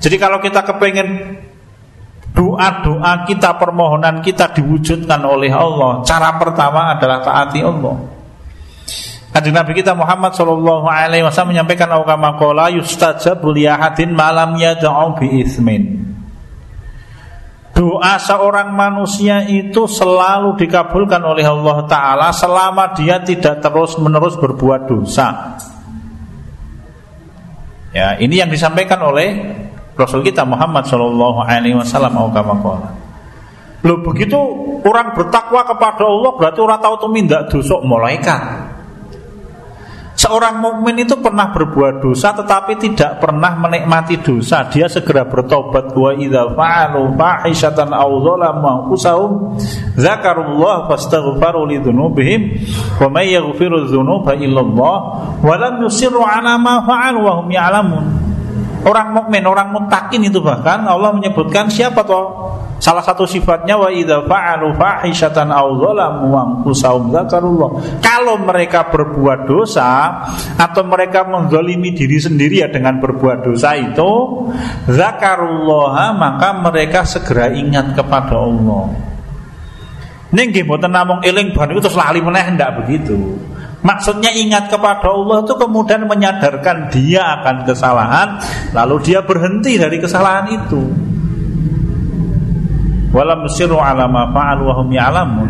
jadi 0.00 0.16
kalau 0.20 0.38
kita 0.38 0.62
kepengen 0.62 1.40
doa-doa 2.36 3.24
kita, 3.24 3.56
permohonan 3.56 4.20
kita 4.20 4.52
diwujudkan 4.52 5.18
oleh 5.24 5.50
Allah, 5.50 6.04
cara 6.04 6.36
pertama 6.36 6.94
adalah 6.94 7.24
taati 7.24 7.64
Allah. 7.64 7.96
Kanjeng 9.34 9.52
Nabi 9.52 9.72
kita 9.76 9.92
Muhammad 9.92 10.32
Shallallahu 10.32 10.86
Alaihi 10.88 11.26
Wasallam 11.26 11.58
menyampaikan 11.58 11.92
awkama 11.92 12.40
kola 12.40 12.72
yustajab 12.72 13.44
liyahadin 13.44 14.16
malam 14.16 14.56
yadau 14.56 15.12
bi 15.18 15.44
ismin. 15.44 16.15
Doa 17.76 18.16
seorang 18.16 18.72
manusia 18.72 19.44
itu 19.44 19.84
selalu 19.84 20.56
dikabulkan 20.56 21.20
oleh 21.20 21.44
Allah 21.44 21.84
Ta'ala 21.84 22.28
Selama 22.32 22.96
dia 22.96 23.20
tidak 23.20 23.60
terus 23.60 24.00
menerus 24.00 24.40
berbuat 24.40 24.88
dosa 24.88 25.60
Ya, 27.92 28.16
ini 28.20 28.40
yang 28.40 28.52
disampaikan 28.52 29.00
oleh 29.00 29.56
Rasul 29.96 30.20
kita 30.20 30.44
Muhammad 30.44 30.84
Shallallahu 30.84 31.40
Alaihi 31.40 31.80
Wasallam 31.80 32.12
Lo 33.86 33.94
begitu 34.04 34.36
orang 34.82 35.14
bertakwa 35.14 35.62
kepada 35.62 36.04
Allah 36.04 36.32
berarti 36.34 36.58
orang 36.60 36.80
tahu 36.82 36.94
tuh 37.06 37.10
minta 37.12 37.46
dosa 37.46 37.78
malaikat. 37.86 38.65
Seorang 40.26 40.58
mukmin 40.58 41.06
itu 41.06 41.14
pernah 41.22 41.54
berbuat 41.54 42.02
dosa 42.02 42.34
tetapi 42.34 42.82
tidak 42.82 43.22
pernah 43.22 43.54
menikmati 43.62 44.18
dosa. 44.18 44.66
Dia 44.66 44.90
segera 44.90 45.22
bertobat 45.22 45.94
wa 45.94 46.10
idza 46.18 46.50
fa'alu 46.50 47.14
fahishatan 47.14 47.94
aw 47.94 48.10
dzalamu 48.10 48.66
anfusahum 48.66 49.30
dzakarullah 49.94 50.90
fastaghfaru 50.90 51.70
lidzunubihim 51.70 52.58
wa 52.98 53.06
may 53.06 53.38
yaghfiru 53.38 53.86
dzunuba 53.86 54.34
illallah 54.34 54.96
wa 55.38 55.54
lam 55.54 55.86
yusirru 55.86 56.18
ala 56.18 56.58
ma 56.58 56.82
fa'alu 56.82 57.18
wa 57.22 57.32
hum 57.38 57.46
ya'lamun. 57.46 58.04
Orang 58.82 59.14
mukmin, 59.14 59.46
orang 59.46 59.70
mutakin 59.70 60.26
itu 60.26 60.42
bahkan 60.42 60.82
Allah 60.90 61.14
menyebutkan 61.14 61.70
siapa 61.70 62.02
toh? 62.02 62.50
Salah 62.76 63.00
satu 63.00 63.24
sifatnya 63.24 63.80
wa 63.80 63.88
idza 63.88 64.28
fa'alu 64.28 64.76
fahishatan 64.76 65.48
aw 65.48 65.80
dzalamu 65.80 66.28
anfusahum 66.36 67.08
dzakarullah. 67.08 67.70
Kalau 68.04 68.36
mereka 68.36 68.92
berbuat 68.92 69.48
dosa 69.48 70.22
atau 70.60 70.84
mereka 70.84 71.24
menzalimi 71.24 71.96
diri 71.96 72.20
sendiri 72.20 72.60
ya 72.60 72.68
dengan 72.68 73.00
berbuat 73.00 73.48
dosa 73.48 73.80
itu, 73.80 74.12
zakarullah 74.92 76.12
maka 76.20 76.48
mereka 76.60 77.08
segera 77.08 77.48
ingat 77.48 77.96
kepada 77.96 78.36
Allah. 78.36 78.92
Ning 80.36 80.52
nggih 80.52 80.68
mboten 80.68 80.92
namung 80.92 81.24
eling 81.24 81.56
bar 81.56 81.72
terus 81.72 81.96
lali 81.96 82.20
meneh 82.20 82.44
ndak 82.60 82.84
begitu. 82.84 83.40
Maksudnya 83.80 84.34
ingat 84.34 84.68
kepada 84.68 85.08
Allah 85.08 85.46
itu 85.46 85.54
kemudian 85.56 86.04
menyadarkan 86.04 86.90
dia 86.90 87.40
akan 87.40 87.62
kesalahan 87.62 88.28
lalu 88.74 89.00
dia 89.00 89.24
berhenti 89.24 89.80
dari 89.80 89.96
kesalahan 89.96 90.50
itu. 90.52 90.82
Walam 93.16 93.48
siru 93.48 93.80
ala 93.80 94.04
ma 94.04 94.28
fa'al 94.28 94.60
wa 94.60 94.76
hum 94.76 94.92
ya'lamun. 94.92 95.48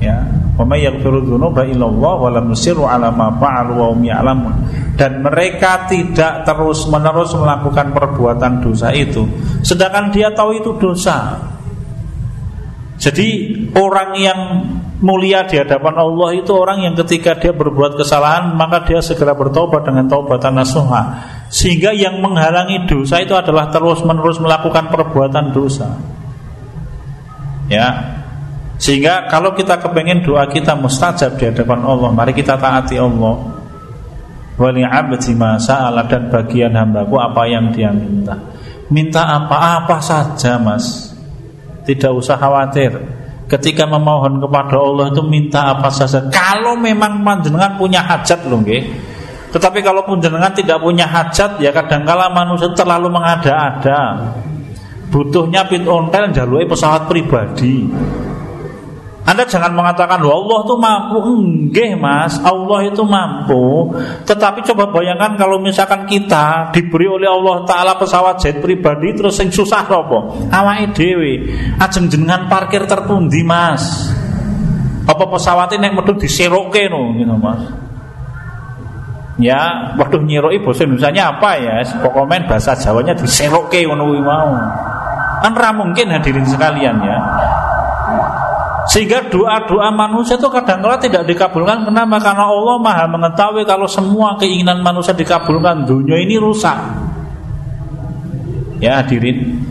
Ya. 0.00 0.24
Wa 0.56 0.64
may 0.64 0.88
yaghfiru 0.88 1.28
dzunuba 1.28 1.68
illallah 1.68 2.14
wa 2.16 2.28
lam 2.32 2.48
yusiru 2.48 2.88
ala 2.88 3.12
ma 3.12 3.28
fa'alu 3.36 3.72
wa 3.76 3.86
hum 3.92 4.00
ya'lamun. 4.00 4.54
Dan 4.96 5.20
mereka 5.20 5.84
tidak 5.92 6.48
terus-menerus 6.48 7.36
melakukan 7.36 7.92
perbuatan 7.92 8.64
dosa 8.64 8.92
itu 8.92 9.24
sedangkan 9.60 10.08
dia 10.08 10.32
tahu 10.32 10.56
itu 10.56 10.72
dosa. 10.80 11.36
Jadi 13.02 13.28
orang 13.74 14.14
yang 14.14 14.40
mulia 15.02 15.42
di 15.42 15.58
hadapan 15.58 15.98
Allah 15.98 16.38
itu 16.38 16.54
orang 16.54 16.86
yang 16.86 16.94
ketika 16.94 17.34
dia 17.34 17.50
berbuat 17.50 17.98
kesalahan 17.98 18.54
maka 18.54 18.86
dia 18.86 19.02
segera 19.02 19.34
bertobat 19.34 19.84
dengan 19.84 20.06
taubatan 20.06 20.60
nasuha. 20.60 21.02
Sehingga 21.52 21.92
yang 21.92 22.22
menghalangi 22.22 22.88
dosa 22.88 23.20
itu 23.20 23.36
adalah 23.36 23.68
terus-menerus 23.68 24.38
melakukan 24.38 24.88
perbuatan 24.88 25.52
dosa. 25.52 25.88
Ya. 27.72 27.88
Sehingga 28.76 29.30
kalau 29.32 29.56
kita 29.56 29.80
kepengen 29.80 30.20
doa 30.20 30.44
kita 30.50 30.76
mustajab 30.76 31.40
di 31.40 31.48
hadapan 31.48 31.80
Allah, 31.86 32.10
mari 32.12 32.36
kita 32.36 32.60
taati 32.60 33.00
Allah. 33.00 33.62
Wali 34.60 34.84
masa'ala 35.32 36.04
dan 36.06 36.28
bagian 36.28 36.76
hambaku 36.76 37.16
apa 37.16 37.48
yang 37.48 37.72
dia 37.72 37.88
minta. 37.88 38.36
Minta 38.92 39.24
apa-apa 39.24 39.96
saja, 40.04 40.60
Mas. 40.60 41.16
Tidak 41.88 42.12
usah 42.12 42.36
khawatir. 42.36 42.92
Ketika 43.48 43.88
memohon 43.88 44.38
kepada 44.44 44.76
Allah 44.76 45.08
itu 45.08 45.24
minta 45.24 45.72
apa 45.72 45.88
saja. 45.88 46.28
Kalau 46.28 46.76
memang 46.76 47.24
panjenengan 47.24 47.80
punya 47.80 48.04
hajat 48.04 48.44
loh 48.44 48.60
nggih. 48.60 48.82
Tetapi 49.52 49.84
kalau 49.84 50.04
panjenengan 50.08 50.52
tidak 50.56 50.80
punya 50.80 51.04
hajat 51.04 51.60
ya 51.60 51.68
kadangkala 51.72 52.32
manusia 52.32 52.72
terlalu 52.72 53.12
mengada-ada. 53.12 54.32
Butuhnya 55.12 55.68
pin 55.68 55.84
ontel 55.84 56.32
jalui 56.32 56.64
pesawat 56.64 57.04
pribadi. 57.04 57.84
Anda 59.22 59.46
jangan 59.46 59.70
mengatakan 59.70 60.18
Allah 60.18 60.58
itu 60.66 60.74
mampu 60.74 61.18
Enggak 61.22 61.94
mas 61.94 62.42
Allah 62.42 62.90
itu 62.90 63.06
mampu 63.06 63.94
Tetapi 64.26 64.66
coba 64.66 64.90
bayangkan 64.90 65.38
kalau 65.38 65.62
misalkan 65.62 66.10
kita 66.10 66.74
Diberi 66.74 67.06
oleh 67.06 67.30
Allah 67.30 67.62
Ta'ala 67.62 67.94
pesawat 67.94 68.42
jet 68.42 68.58
pribadi 68.58 69.14
Terus 69.14 69.38
yang 69.38 69.54
susah 69.54 69.86
apa? 69.86 70.18
Awai 70.50 70.90
dewi 70.90 71.54
Ajeng 71.78 72.10
jenengan 72.10 72.50
parkir 72.50 72.82
terpundi 72.82 73.46
mas 73.46 74.10
Apa 75.06 75.22
pesawatnya 75.30 75.86
naik 75.86 76.02
medun 76.02 76.18
diseroke 76.18 76.82
no, 76.90 77.14
gitu 77.14 77.36
mas 77.38 77.62
Ya, 79.40 79.96
waduh 79.96 80.20
nyiroi 80.20 80.60
bahasa 80.60 80.84
Indonesia 80.84 81.32
apa 81.32 81.56
ya? 81.56 81.80
Pokoknya 82.04 82.44
bahasa 82.44 82.76
Jawanya 82.76 83.16
diseroke 83.16 83.80
ngono 83.80 84.12
mau. 84.20 84.52
Kan 85.42 85.52
mungkin 85.74 86.06
hadirin 86.14 86.46
sekalian 86.46 86.96
ya. 87.02 87.18
Sehingga 88.82 89.30
doa-doa 89.30 89.94
manusia 89.94 90.34
itu 90.34 90.50
kadang-kala 90.50 90.98
tidak 90.98 91.22
dikabulkan 91.22 91.86
Kenapa? 91.86 92.18
Karena 92.18 92.50
Allah 92.50 92.76
maha 92.82 93.06
mengetahui 93.06 93.62
Kalau 93.62 93.86
semua 93.86 94.34
keinginan 94.42 94.82
manusia 94.82 95.14
dikabulkan 95.14 95.86
Dunia 95.86 96.18
ini 96.18 96.34
rusak 96.34 96.74
Ya 98.82 98.98
hadirin 98.98 99.62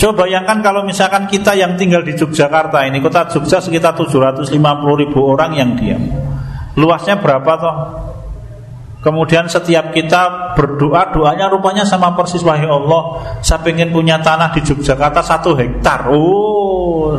Coba 0.00 0.26
bayangkan 0.26 0.64
kalau 0.64 0.82
misalkan 0.82 1.28
kita 1.28 1.54
yang 1.54 1.76
tinggal 1.76 2.00
di 2.02 2.16
Yogyakarta 2.16 2.88
ini 2.88 2.98
Kota 3.04 3.28
Jogja 3.28 3.60
sekitar 3.60 3.94
750 3.94 4.56
ribu 4.98 5.20
orang 5.20 5.52
yang 5.52 5.76
diam 5.76 6.02
Luasnya 6.74 7.20
berapa 7.20 7.52
toh? 7.60 7.76
Kemudian 9.02 9.50
setiap 9.50 9.90
kita 9.90 10.54
berdoa 10.54 11.10
Doanya 11.10 11.50
rupanya 11.50 11.82
sama 11.82 12.14
persis 12.14 12.38
Wahai 12.46 12.70
Allah 12.70 13.18
Saya 13.42 13.66
ingin 13.66 13.90
punya 13.90 14.22
tanah 14.22 14.54
di 14.54 14.62
Yogyakarta 14.62 15.18
Satu 15.18 15.58
hektar. 15.58 16.06
Oh 16.06 17.18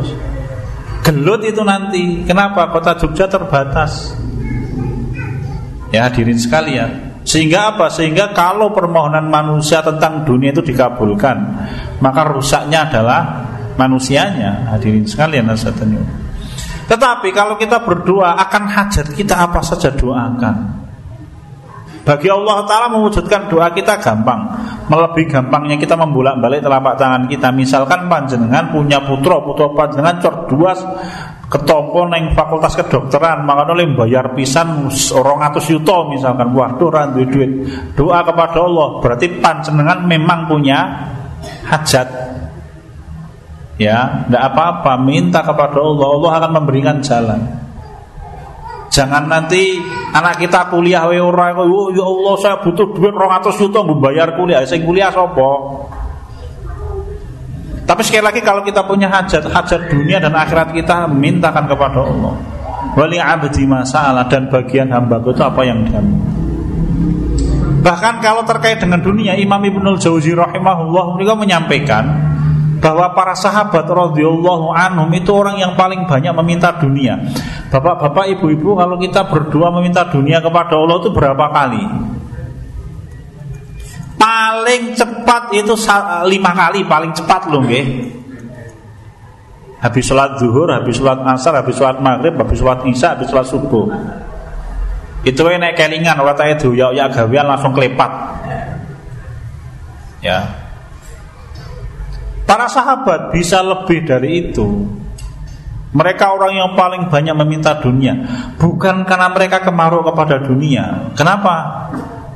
Gelut 1.04 1.44
itu 1.44 1.60
nanti. 1.60 2.24
Kenapa? 2.24 2.72
Kota 2.72 2.96
Jogja 2.96 3.28
terbatas. 3.28 4.16
Ya 5.92 6.08
hadirin 6.08 6.40
sekalian. 6.40 7.20
Sehingga 7.28 7.76
apa? 7.76 7.92
Sehingga 7.92 8.32
kalau 8.32 8.72
permohonan 8.72 9.28
manusia 9.28 9.84
tentang 9.84 10.28
dunia 10.28 10.52
itu 10.52 10.60
dikabulkan 10.60 11.36
Maka 12.00 12.20
rusaknya 12.32 12.88
adalah 12.88 13.20
manusianya. 13.76 14.72
Hadirin 14.72 15.04
sekalian 15.04 15.44
Tetapi 16.88 17.28
kalau 17.36 17.60
kita 17.60 17.84
berdoa 17.84 18.40
akan 18.40 18.64
hajat 18.64 19.12
kita 19.12 19.44
apa 19.44 19.60
saja 19.60 19.92
doakan 19.92 20.83
bagi 22.04 22.28
Allah 22.28 22.68
Ta'ala 22.68 22.92
mewujudkan 22.92 23.48
doa 23.48 23.72
kita 23.72 23.96
gampang. 23.96 24.44
Melebih 24.92 25.24
gampangnya 25.24 25.80
kita 25.80 25.96
membolak-balik 25.96 26.60
telapak 26.60 27.00
tangan 27.00 27.24
kita. 27.24 27.48
Misalkan 27.48 28.12
panjenengan 28.12 28.68
punya 28.68 29.00
putra 29.00 29.40
Putra 29.40 29.72
panjenengan 29.72 30.20
cor 30.20 30.44
dua 30.44 30.76
ketompo 31.48 32.04
neng 32.04 32.36
fakultas 32.36 32.76
kedokteran 32.76 33.46
maka 33.46 33.68
oleh 33.72 33.88
bayar 33.96 34.36
pisan 34.36 34.84
orang 35.16 35.48
atus 35.48 35.72
yuto 35.72 36.12
misalkan. 36.12 36.52
Waduh 36.52 36.92
randu 36.92 37.24
duit. 37.24 37.64
Doa 37.96 38.20
kepada 38.20 38.60
Allah. 38.60 39.00
Berarti 39.00 39.26
panjenengan 39.40 40.04
memang 40.04 40.44
punya 40.44 41.08
hajat. 41.72 42.08
Ya 43.80 44.28
tidak 44.28 44.52
apa-apa. 44.52 45.00
Minta 45.00 45.40
kepada 45.40 45.80
Allah. 45.80 46.06
Allah 46.20 46.32
akan 46.36 46.50
memberikan 46.52 47.00
jalan 47.00 47.63
Jangan 48.94 49.26
nanti 49.26 49.82
anak 50.14 50.38
kita 50.38 50.70
kuliah 50.70 51.10
we 51.10 51.18
ora 51.18 51.50
oh 51.58 51.90
ya 51.90 52.06
Allah 52.06 52.34
saya 52.38 52.56
butuh 52.62 52.94
duit 52.94 53.10
200 53.10 53.58
juta 53.58 53.82
nggo 53.82 53.98
bayar 53.98 54.38
kuliah. 54.38 54.62
Sing 54.62 54.86
kuliah 54.86 55.10
sapa? 55.10 55.50
Tapi 57.84 58.00
sekali 58.06 58.22
lagi 58.22 58.40
kalau 58.40 58.62
kita 58.62 58.86
punya 58.86 59.10
hajat, 59.10 59.50
hajat 59.50 59.90
dunia 59.90 60.22
dan 60.22 60.32
akhirat 60.32 60.70
kita 60.70 61.10
mintakan 61.10 61.66
kepada 61.66 62.06
Allah. 62.06 62.34
Wali 62.94 63.18
abdi 63.18 63.66
masalah 63.66 64.30
dan 64.30 64.46
bagian 64.46 64.94
hamba 64.94 65.18
itu 65.18 65.42
apa 65.42 65.66
yang 65.66 65.82
dia 65.82 65.98
Bahkan 67.84 68.14
kalau 68.22 68.46
terkait 68.46 68.78
dengan 68.80 69.02
dunia, 69.02 69.36
Imam 69.36 69.60
Ibnul 69.60 70.00
Jauzi 70.00 70.32
rahimahullah 70.32 71.18
mereka 71.18 71.34
menyampaikan 71.36 72.04
bahwa 72.84 73.16
para 73.16 73.32
sahabat 73.32 73.88
radhiyallahu 73.88 74.68
anhum 74.76 75.08
itu 75.16 75.32
orang 75.32 75.56
yang 75.56 75.72
paling 75.72 76.04
banyak 76.04 76.36
meminta 76.36 76.68
dunia. 76.76 77.16
Bapak-bapak, 77.72 78.28
ibu-ibu, 78.36 78.76
kalau 78.76 79.00
kita 79.00 79.24
berdua 79.24 79.72
meminta 79.72 80.04
dunia 80.04 80.44
kepada 80.44 80.76
Allah 80.76 81.00
itu 81.00 81.08
berapa 81.08 81.48
kali? 81.48 81.80
Paling 84.20 84.92
cepat 84.92 85.56
itu 85.56 85.72
lima 86.28 86.52
kali, 86.52 86.84
paling 86.84 87.16
cepat 87.16 87.48
loh, 87.48 87.64
nggih. 87.64 87.86
Habis 89.80 90.04
sholat 90.04 90.36
zuhur, 90.36 90.68
habis 90.68 91.00
sholat 91.00 91.24
asar, 91.24 91.56
habis 91.56 91.80
sholat 91.80 92.04
maghrib, 92.04 92.36
habis 92.36 92.60
sholat 92.60 92.84
isya, 92.84 93.16
habis 93.16 93.32
sholat 93.32 93.48
subuh. 93.48 93.88
Itu 95.24 95.40
naik 95.40 95.80
kelingan, 95.80 96.20
itu 96.52 96.76
ya 96.76 96.92
ya 96.92 97.08
gawian 97.08 97.48
langsung 97.48 97.72
kelepat. 97.72 98.12
Ya, 100.20 100.63
Para 102.44 102.68
sahabat 102.68 103.32
bisa 103.32 103.64
lebih 103.64 104.04
dari 104.04 104.48
itu. 104.48 104.84
Mereka 105.94 106.34
orang 106.34 106.52
yang 106.58 106.70
paling 106.74 107.06
banyak 107.06 107.38
meminta 107.38 107.78
dunia 107.78 108.18
Bukan 108.58 109.06
karena 109.06 109.30
mereka 109.30 109.62
kemaruh 109.62 110.02
kepada 110.02 110.42
dunia 110.42 111.14
Kenapa? 111.14 111.86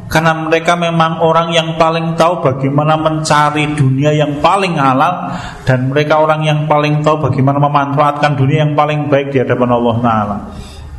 Karena 0.06 0.46
mereka 0.46 0.78
memang 0.78 1.18
orang 1.18 1.50
yang 1.50 1.74
paling 1.74 2.14
tahu 2.14 2.38
bagaimana 2.38 2.94
mencari 2.94 3.66
dunia 3.74 4.14
yang 4.14 4.38
paling 4.38 4.78
halal 4.78 5.34
Dan 5.66 5.90
mereka 5.90 6.22
orang 6.22 6.46
yang 6.46 6.70
paling 6.70 7.02
tahu 7.02 7.18
bagaimana 7.18 7.58
memanfaatkan 7.58 8.38
dunia 8.38 8.62
yang 8.62 8.78
paling 8.78 9.10
baik 9.10 9.34
di 9.34 9.42
hadapan 9.42 9.74
Allah 9.74 9.96
Ta'ala 10.06 10.36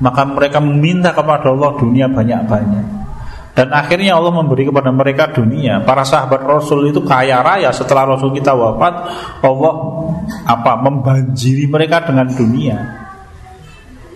Maka 0.04 0.22
mereka 0.28 0.60
meminta 0.60 1.16
kepada 1.16 1.56
Allah 1.56 1.80
dunia 1.80 2.12
banyak-banyak 2.12 2.99
dan 3.60 3.76
akhirnya 3.76 4.16
Allah 4.16 4.32
memberi 4.32 4.72
kepada 4.72 4.88
mereka 4.88 5.36
dunia. 5.36 5.84
Para 5.84 6.08
sahabat 6.08 6.48
Rasul 6.48 6.96
itu 6.96 7.04
kaya 7.04 7.44
raya 7.44 7.76
setelah 7.76 8.16
Rasul 8.16 8.32
kita 8.32 8.56
wafat, 8.56 8.94
Allah 9.44 9.74
apa 10.48 10.80
membanjiri 10.80 11.68
mereka 11.68 12.08
dengan 12.08 12.32
dunia. 12.32 12.80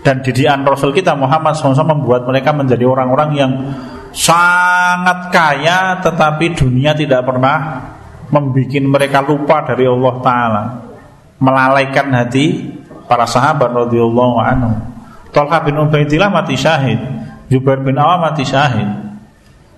Dan 0.00 0.24
didikan 0.24 0.64
Rasul 0.64 0.96
kita 0.96 1.12
Muhammad 1.12 1.60
SAW 1.60 1.76
membuat 1.76 2.24
mereka 2.24 2.56
menjadi 2.56 2.88
orang-orang 2.88 3.30
yang 3.36 3.52
sangat 4.16 5.28
kaya 5.28 6.00
tetapi 6.00 6.56
dunia 6.56 6.96
tidak 6.96 7.28
pernah 7.28 7.84
membuat 8.32 8.80
mereka 8.80 9.20
lupa 9.20 9.60
dari 9.68 9.84
Allah 9.84 10.14
Taala, 10.24 10.64
melalaikan 11.36 12.08
hati 12.16 12.64
para 13.04 13.28
sahabat 13.28 13.68
radhiyallahu 13.76 14.40
anhu. 14.40 14.72
Tolha 15.36 15.60
bin 15.60 15.76
Ubaidillah 15.76 16.32
mati 16.32 16.56
syahid, 16.56 16.96
Jubair 17.52 17.84
bin 17.84 18.00
Awam 18.00 18.24
mati 18.24 18.48
syahid. 18.48 19.03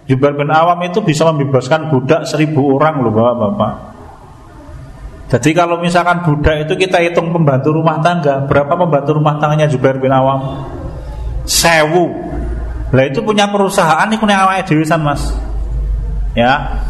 Jubair 0.07 0.38
bin 0.38 0.51
Awam 0.55 0.79
itu 0.87 1.03
bisa 1.03 1.27
membebaskan 1.27 1.90
budak 1.90 2.31
seribu 2.31 2.79
orang 2.79 3.03
loh 3.03 3.11
bapak-bapak 3.11 3.75
Jadi 5.27 5.51
kalau 5.51 5.83
misalkan 5.83 6.23
budak 6.23 6.71
itu 6.71 6.79
kita 6.79 7.03
hitung 7.03 7.35
pembantu 7.35 7.75
rumah 7.75 7.99
tangga 7.99 8.47
Berapa 8.47 8.79
pembantu 8.79 9.19
rumah 9.19 9.35
tangganya 9.42 9.66
Jubair 9.66 9.99
bin 9.99 10.14
Awam? 10.14 10.71
Sewu. 11.47 12.11
Lah 12.90 13.05
itu 13.07 13.23
punya 13.23 13.47
perusahaan 13.51 14.07
ini 14.07 14.19
punya 14.19 14.42
awalnya 14.42 14.66
dewisan 14.66 14.99
mas. 15.03 15.31
Ya. 16.35 16.83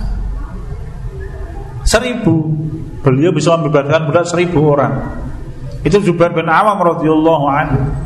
Seribu. 1.85 2.53
Beliau 3.05 3.37
bisa 3.37 3.53
membebaskan 3.53 4.09
budak 4.09 4.25
seribu 4.25 4.65
orang. 4.77 4.97
Itu 5.85 6.01
Zubair 6.01 6.33
bin 6.33 6.49
Awam 6.49 6.81
radhiyallahu 6.81 7.47
anhu 7.49 8.06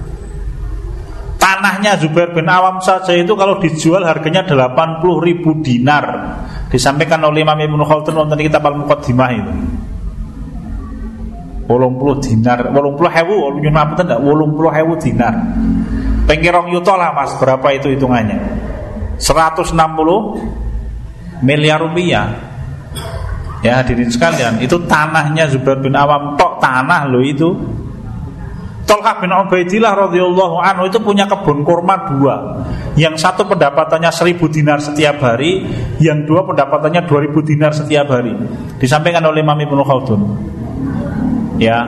Tanahnya 1.40 1.96
Zubair 1.96 2.37
bin 2.37 2.44
Awam 2.44 2.85
saja 2.85 3.16
itu 3.16 3.33
kalau 3.33 3.57
dijual 3.57 4.05
harganya 4.05 4.44
80 4.44 5.00
ribu 5.24 5.57
dinar. 5.64 6.37
Disampaikan 6.68 7.24
oleh 7.24 7.42
Imam 7.42 7.57
Ibn 7.57 7.81
Khaldun 7.81 8.29
Untuk 8.29 8.38
kita 8.38 8.61
Al-Muqaddimah 8.61 9.31
itu. 9.33 9.53
wolong 11.70 12.03
puluh 12.03 12.18
dinar 12.18 12.66
wolong 12.74 12.98
puluh 12.98 13.14
hewu 13.14 13.55
nyun 13.62 13.79
apa 13.79 14.03
tidak 14.03 14.18
wolong 14.18 14.59
puluh 14.59 14.74
hewu 14.74 14.98
dinar. 14.98 15.38
Pengkirong 16.26 16.74
yuto 16.74 16.98
lah 16.98 17.14
mas 17.14 17.31
berapa 17.38 17.62
itu 17.74 17.94
hitungannya? 17.94 18.38
160 19.18 19.74
miliar 21.46 21.79
rupiah. 21.83 22.26
Ya 23.61 23.83
hadirin 23.83 24.09
sekalian 24.09 24.59
itu 24.64 24.79
tanahnya 24.88 25.46
Zubair 25.50 25.79
bin 25.79 25.94
Awam. 25.94 26.35
Tok 26.35 26.59
tanah 26.59 27.07
loh 27.07 27.22
itu 27.22 27.55
Tolkah 28.90 29.22
bin 29.22 29.31
Ubaidillah 29.31 29.94
radhiyallahu 29.94 30.59
anhu 30.59 30.90
itu 30.90 30.98
punya 30.98 31.22
kebun 31.31 31.62
kurma 31.62 32.11
dua. 32.11 32.66
Yang 32.98 33.22
satu 33.22 33.46
pendapatannya 33.46 34.11
seribu 34.11 34.50
dinar 34.50 34.83
setiap 34.83 35.22
hari, 35.22 35.62
yang 36.03 36.26
dua 36.26 36.42
pendapatannya 36.42 37.07
dua 37.07 37.22
ribu 37.22 37.38
dinar 37.38 37.70
setiap 37.70 38.11
hari. 38.11 38.35
Disampaikan 38.83 39.22
oleh 39.31 39.46
Imam 39.46 39.55
Ibnu 39.55 39.83
Khaldun. 39.87 40.22
Ya. 41.62 41.87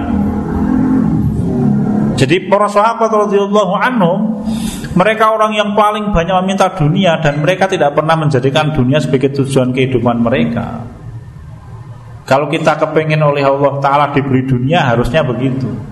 Jadi 2.15 2.47
para 2.47 2.71
sahabat 2.71 3.11
radhiyallahu 3.11 3.75
anhum 3.83 4.47
mereka 4.95 5.35
orang 5.35 5.59
yang 5.59 5.75
paling 5.75 6.15
banyak 6.15 6.39
meminta 6.39 6.71
dunia 6.71 7.19
dan 7.19 7.43
mereka 7.43 7.67
tidak 7.67 7.99
pernah 7.99 8.15
menjadikan 8.15 8.71
dunia 8.71 9.03
sebagai 9.03 9.35
tujuan 9.43 9.75
kehidupan 9.75 10.23
mereka. 10.23 10.87
Kalau 12.31 12.47
kita 12.47 12.79
kepengen 12.79 13.27
oleh 13.27 13.43
Allah 13.43 13.83
Ta'ala 13.83 14.15
diberi 14.15 14.47
dunia 14.47 14.87
harusnya 14.87 15.27
begitu 15.27 15.92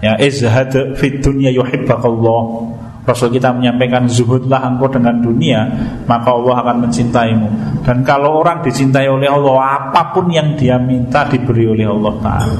Ya 0.00 0.16
izhad 0.16 0.96
fit 0.96 1.20
dunya 1.20 1.52
yuhibbakallah 1.52 2.72
Rasul 3.04 3.32
kita 3.32 3.52
menyampaikan 3.56 4.04
zuhudlah 4.08 4.60
engkau 4.64 4.88
dengan 4.92 5.20
dunia 5.20 5.60
Maka 6.04 6.28
Allah 6.36 6.56
akan 6.64 6.76
mencintaimu. 6.88 7.48
Dan 7.84 8.04
kalau 8.04 8.40
orang 8.44 8.60
dicintai 8.60 9.08
oleh 9.08 9.28
Allah 9.28 9.88
Apa 9.88 10.12
pun 10.12 10.28
yang 10.28 10.56
dia 10.56 10.76
minta 10.76 11.24
diberi 11.28 11.64
oleh 11.68 11.84
Allah 11.88 12.14
Ta'ala. 12.20 12.58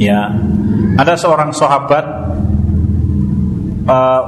Ya 0.00 0.20
Ada 1.00 1.14
seorang 1.16 1.52
sahabat 1.52 2.04
uh, 3.88 4.22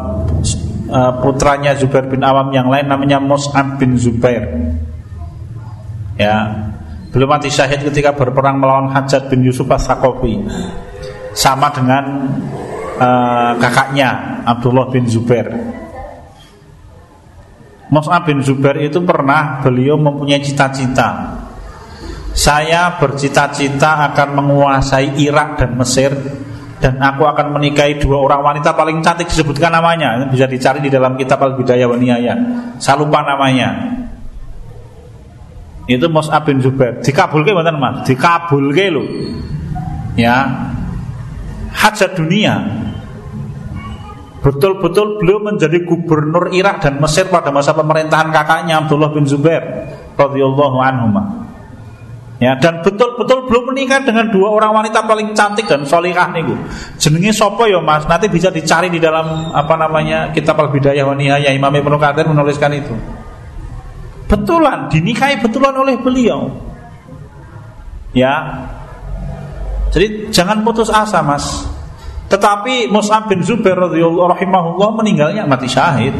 Putranya 1.20 1.74
Zubair 1.74 2.06
bin 2.06 2.22
Awam 2.22 2.54
yang 2.54 2.70
lain 2.70 2.86
Namanya 2.86 3.18
Mus'ab 3.20 3.80
bin 3.80 3.96
Zubair. 3.96 4.46
Ya 6.20 6.70
Belum 7.12 7.28
mati 7.28 7.48
syahid 7.48 7.84
ketika 7.88 8.12
berperang 8.12 8.60
melawan 8.60 8.92
Hajat 8.92 9.32
bin 9.32 9.42
Yusuf 9.48 9.64
as-Sakofi 9.72 10.44
Sama 11.36 11.68
dengan 11.68 12.32
uh, 12.96 13.52
kakaknya 13.60 14.40
Abdullah 14.48 14.88
bin 14.88 15.04
Zubair. 15.04 15.52
Mus'ab 17.92 18.26
bin 18.26 18.42
Zubair 18.42 18.80
itu 18.82 18.98
pernah 19.04 19.62
beliau 19.62 19.94
mempunyai 20.00 20.42
cita-cita. 20.42 21.38
Saya 22.36 23.00
bercita-cita 23.00 24.12
akan 24.12 24.28
menguasai 24.36 25.16
Irak 25.24 25.56
dan 25.56 25.72
Mesir 25.72 26.12
Dan 26.76 27.00
aku 27.00 27.24
akan 27.24 27.56
menikahi 27.56 27.96
dua 27.96 28.20
orang 28.20 28.44
wanita 28.44 28.76
paling 28.76 29.00
cantik 29.00 29.32
disebutkan 29.32 29.72
namanya. 29.72 30.28
Bisa 30.28 30.44
dicari 30.44 30.84
di 30.84 30.92
dalam 30.92 31.16
kitab 31.16 31.40
Al-Bidayah 31.40 31.88
wa 31.88 31.96
Nihayah 31.96 32.36
Saya 32.76 33.00
lupa 33.00 33.24
namanya. 33.24 33.96
Itu 35.88 36.12
Mus'ab 36.12 36.44
bin 36.44 36.60
Zubair. 36.60 37.00
Dikabulke 37.00 37.56
benar 37.56 37.80
mas? 37.80 38.04
Dikabulke 38.04 38.92
lo 38.92 39.02
Ya 40.20 40.68
hajat 41.76 42.16
dunia 42.16 42.64
Betul-betul 44.46 45.18
beliau 45.18 45.42
menjadi 45.42 45.82
gubernur 45.82 46.54
Irak 46.54 46.78
dan 46.78 47.02
Mesir 47.02 47.26
pada 47.26 47.50
masa 47.50 47.74
pemerintahan 47.74 48.30
kakaknya 48.30 48.78
Abdullah 48.78 49.10
bin 49.10 49.26
Zubair 49.26 49.90
radhiyallahu 50.14 50.78
anhu. 50.78 51.18
Ya, 52.38 52.54
dan 52.54 52.78
betul-betul 52.78 53.50
belum 53.50 53.74
menikah 53.74 54.06
dengan 54.06 54.30
dua 54.30 54.54
orang 54.54 54.70
wanita 54.70 55.02
paling 55.02 55.34
cantik 55.34 55.66
dan 55.66 55.88
solihah 55.88 56.30
nih 56.30 56.46
Jenenge 56.94 57.34
sopo 57.34 57.66
ya 57.66 57.82
Mas? 57.82 58.06
Nanti 58.06 58.30
bisa 58.30 58.52
dicari 58.54 58.86
di 58.86 59.02
dalam 59.02 59.50
apa 59.50 59.74
namanya 59.74 60.30
kitab 60.30 60.60
Al-Bidayah 60.62 61.02
wa 61.02 61.16
Nihayah 61.18 61.50
Imam 61.50 61.74
Ibnu 61.74 61.98
Katsir 61.98 62.30
menuliskan 62.30 62.70
itu. 62.70 62.94
Betulan 64.30 64.86
dinikahi 64.94 65.42
betulan 65.42 65.74
oleh 65.74 65.98
beliau. 65.98 66.54
Ya, 68.14 68.62
jadi 69.96 70.28
jangan 70.28 70.60
putus 70.60 70.92
asa 70.92 71.24
mas. 71.24 71.64
Tetapi 72.28 72.92
Mus'ab 72.92 73.32
bin 73.32 73.40
Zubair 73.40 73.80
rahimahullah 73.80 74.92
meninggalnya 74.92 75.48
mati 75.48 75.72
syahid. 75.72 76.12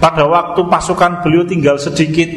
Pada 0.00 0.24
waktu 0.24 0.64
pasukan 0.64 1.20
beliau 1.24 1.44
tinggal 1.48 1.80
sedikit 1.80 2.28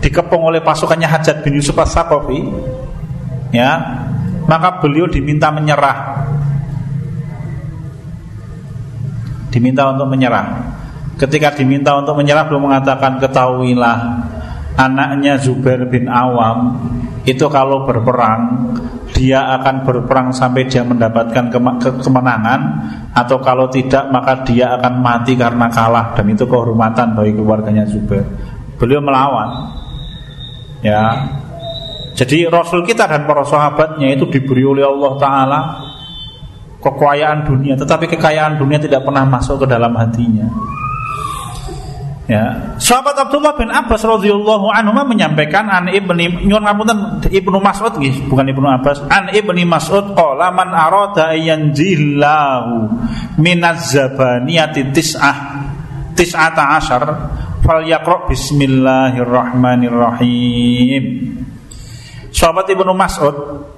Dikepung 0.00 0.40
oleh 0.48 0.64
pasukannya 0.64 1.04
Hajat 1.04 1.44
bin 1.44 1.60
Yusuf 1.60 1.76
as-Saqafi 1.76 2.48
Ya 3.52 3.76
Maka 4.48 4.80
beliau 4.80 5.04
diminta 5.08 5.48
menyerah. 5.52 6.24
Diminta 9.52 9.88
untuk 9.92 10.08
menyerah. 10.12 10.64
Ketika 11.16 11.52
diminta 11.52 11.92
untuk 11.96 12.16
menyerah 12.16 12.48
Beliau 12.48 12.72
mengatakan 12.72 13.20
ketahuilah 13.20 13.96
Anaknya 14.74 15.38
Zubair 15.38 15.86
bin 15.86 16.10
Awam 16.10 16.90
Itu 17.22 17.46
kalau 17.46 17.86
berperang 17.86 18.74
dia 19.14 19.46
akan 19.60 19.86
berperang 19.86 20.34
sampai 20.34 20.66
dia 20.66 20.82
mendapatkan 20.82 21.46
kemenangan 22.02 22.60
atau 23.14 23.38
kalau 23.38 23.70
tidak 23.70 24.10
maka 24.10 24.42
dia 24.42 24.74
akan 24.74 24.98
mati 24.98 25.38
karena 25.38 25.70
kalah 25.70 26.18
dan 26.18 26.26
itu 26.34 26.42
kehormatan 26.42 27.14
bagi 27.14 27.32
keluarganya 27.38 27.86
Zubair. 27.86 28.26
Beliau 28.74 28.98
melawan. 28.98 29.70
Ya. 30.82 31.30
Jadi 32.18 32.50
Rasul 32.50 32.82
kita 32.82 33.06
dan 33.06 33.22
para 33.26 33.46
sahabatnya 33.46 34.10
itu 34.18 34.26
diberi 34.26 34.66
oleh 34.66 34.82
Allah 34.82 35.12
taala 35.18 35.60
kekayaan 36.82 37.46
dunia, 37.46 37.74
tetapi 37.78 38.10
kekayaan 38.10 38.58
dunia 38.60 38.82
tidak 38.82 39.06
pernah 39.06 39.24
masuk 39.24 39.64
ke 39.64 39.66
dalam 39.70 39.94
hatinya. 39.94 40.46
Ya, 42.24 42.72
sahabat 42.80 43.20
Abdullah 43.20 43.52
bin 43.52 43.68
Abbas 43.68 44.00
radhiyallahu 44.00 44.72
anhu 44.72 44.96
menyampaikan 44.96 45.68
an 45.68 45.92
ibni 45.92 46.32
nyuwun 46.48 46.64
ngapunten 46.64 47.20
Ibnu 47.28 47.60
Mas'ud 47.60 48.00
nggih, 48.00 48.32
bukan 48.32 48.48
Ibnu 48.48 48.64
Abbas. 48.64 49.04
An 49.12 49.28
ibni 49.28 49.68
Mas'ud 49.68 50.16
qala 50.16 50.48
man 50.48 50.72
arada 50.72 51.36
yanjillahu 51.36 52.96
minaz 53.36 53.92
zabaniyati 53.92 54.88
tis'ah 54.96 55.36
tis'ata 56.16 56.80
asyar 56.80 57.04
falyaqra 57.60 58.24
bismillahirrahmanirrahim. 58.32 61.04
Sahabat 62.32 62.72
Ibnu 62.72 62.96
Mas'ud 62.96 63.68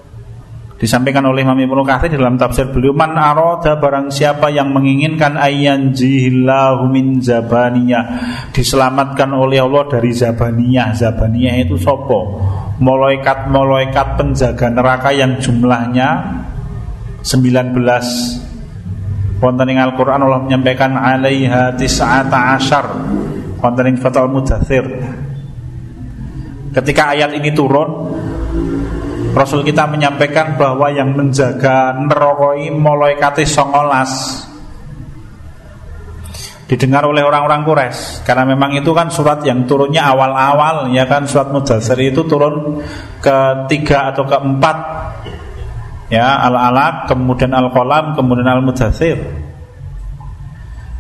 Disampaikan 0.76 1.24
oleh 1.24 1.40
Imam 1.40 1.56
Ibnu 1.56 1.88
Katsir 1.88 2.20
dalam 2.20 2.36
tafsir 2.36 2.68
beliau 2.68 2.92
man 2.92 3.16
arada 3.16 3.80
barang 3.80 4.12
siapa 4.12 4.52
yang 4.52 4.76
menginginkan 4.76 5.40
ayyan 5.40 5.96
jihillahu 5.96 6.92
min 6.92 7.16
zabaniyah 7.16 8.04
diselamatkan 8.52 9.32
oleh 9.32 9.64
Allah 9.64 9.88
dari 9.88 10.12
zabaniyah. 10.12 10.92
Zabaniyah 10.92 11.64
itu 11.64 11.80
sopo? 11.80 12.44
Malaikat-malaikat 12.76 14.20
penjaga 14.20 14.68
neraka 14.68 15.16
yang 15.16 15.40
jumlahnya 15.40 16.44
19 17.24 17.72
Wonten 19.36 19.68
ing 19.68 19.80
Al-Qur'an 19.80 20.20
Allah 20.22 20.44
menyampaikan 20.44 20.92
alaiha 20.96 21.72
tis'ata 21.72 22.56
asyar 22.56 22.86
Wonten 23.64 23.84
ing 23.90 23.96
Fathul 23.96 24.28
Mudathir 24.28 24.84
Ketika 26.76 27.16
ayat 27.16 27.32
ini 27.32 27.50
turun 27.56 28.12
Rasul 29.36 29.60
kita 29.68 29.84
menyampaikan 29.84 30.56
bahwa 30.56 30.88
yang 30.88 31.12
menjaga 31.12 31.92
nerokoi 31.92 32.72
moloikati 32.72 33.44
songolas. 33.44 34.42
Didengar 36.64 37.04
oleh 37.04 37.20
orang-orang 37.20 37.62
Quraisy. 37.62 38.24
Karena 38.24 38.48
memang 38.48 38.72
itu 38.72 38.90
kan 38.96 39.12
surat 39.12 39.44
yang 39.44 39.68
turunnya 39.68 40.08
awal-awal 40.08 40.88
ya 40.90 41.04
kan? 41.04 41.28
Surat 41.28 41.52
Mudassir 41.52 42.00
itu 42.00 42.24
turun 42.24 42.80
ketiga 43.20 44.10
atau 44.10 44.24
keempat. 44.24 44.76
Ya 46.08 46.40
al-alaq 46.40 47.12
kemudian 47.12 47.52
al-qalam 47.52 48.16
kemudian 48.16 48.46
al-mudathir 48.46 49.46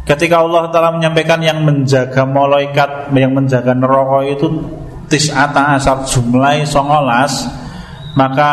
ketika 0.06 0.38
Allah 0.38 0.70
telah 0.70 0.94
menyampaikan 0.94 1.42
yang 1.42 1.66
menjaga 1.66 2.22
malaikat 2.22 3.10
yang 3.10 3.34
menjaga 3.34 3.74
neraka 3.74 4.22
itu 4.22 4.46
tis'ata 5.10 5.78
asar 5.78 6.06
jumlah 6.06 6.62
songolas 6.62 7.65
maka 8.16 8.50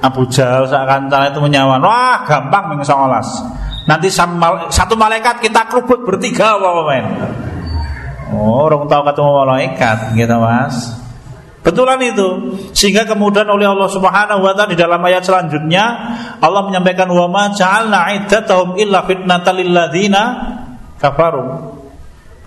Abu 0.00 0.24
Jahal 0.30 0.64
seakan 0.64 1.12
itu 1.12 1.40
menyawan. 1.42 1.82
Wah 1.82 2.24
gampang 2.24 2.72
ming 2.72 2.80
nanti 3.88 4.08
satu 4.70 4.94
malaikat 4.94 5.42
kita 5.42 5.66
kerubut 5.66 6.06
bertiga 6.06 6.54
apa 6.54 6.70
oh 8.30 8.70
orang 8.70 8.86
tahu 8.86 9.02
ketemu 9.10 9.30
malaikat 9.42 9.98
gitu 10.14 10.36
mas. 10.38 10.76
Betulan 11.60 12.00
itu. 12.00 12.56
Sehingga 12.72 13.04
kemudian 13.04 13.44
oleh 13.44 13.68
Allah 13.68 13.90
Subhanahu 13.90 14.40
wa 14.40 14.52
taala 14.56 14.72
di 14.72 14.78
dalam 14.80 15.00
ayat 15.04 15.28
selanjutnya 15.28 15.84
Allah 16.40 16.64
menyampaikan 16.64 17.10
wa 17.12 17.28
ma 17.28 17.52
ja'alna 17.52 18.16
iddatahum 18.16 18.80
illa 18.80 19.04
fitnatal 19.04 19.60
lil 19.60 19.68
ladzina 19.68 20.22
kafaru 20.96 21.79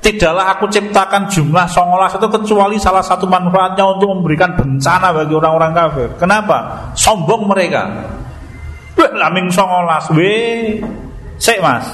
Tidaklah 0.04 0.60
aku 0.60 0.68
ciptakan 0.68 1.32
jumlah 1.32 1.63
songolas 1.72 2.12
itu 2.12 2.28
kecuali 2.28 2.76
salah 2.76 3.00
satu 3.00 3.24
manfaatnya 3.24 3.88
untuk 3.88 4.12
memberikan 4.12 4.52
bencana 4.52 5.16
bagi 5.16 5.32
orang-orang 5.32 5.72
kafir. 5.72 6.10
Kenapa? 6.20 6.92
Sombong 6.92 7.48
mereka. 7.48 7.88
Wah, 9.00 9.12
laming 9.16 9.48
songolas, 9.48 10.12
weh, 10.12 10.84
sek 11.39 11.63
mas. 11.63 11.88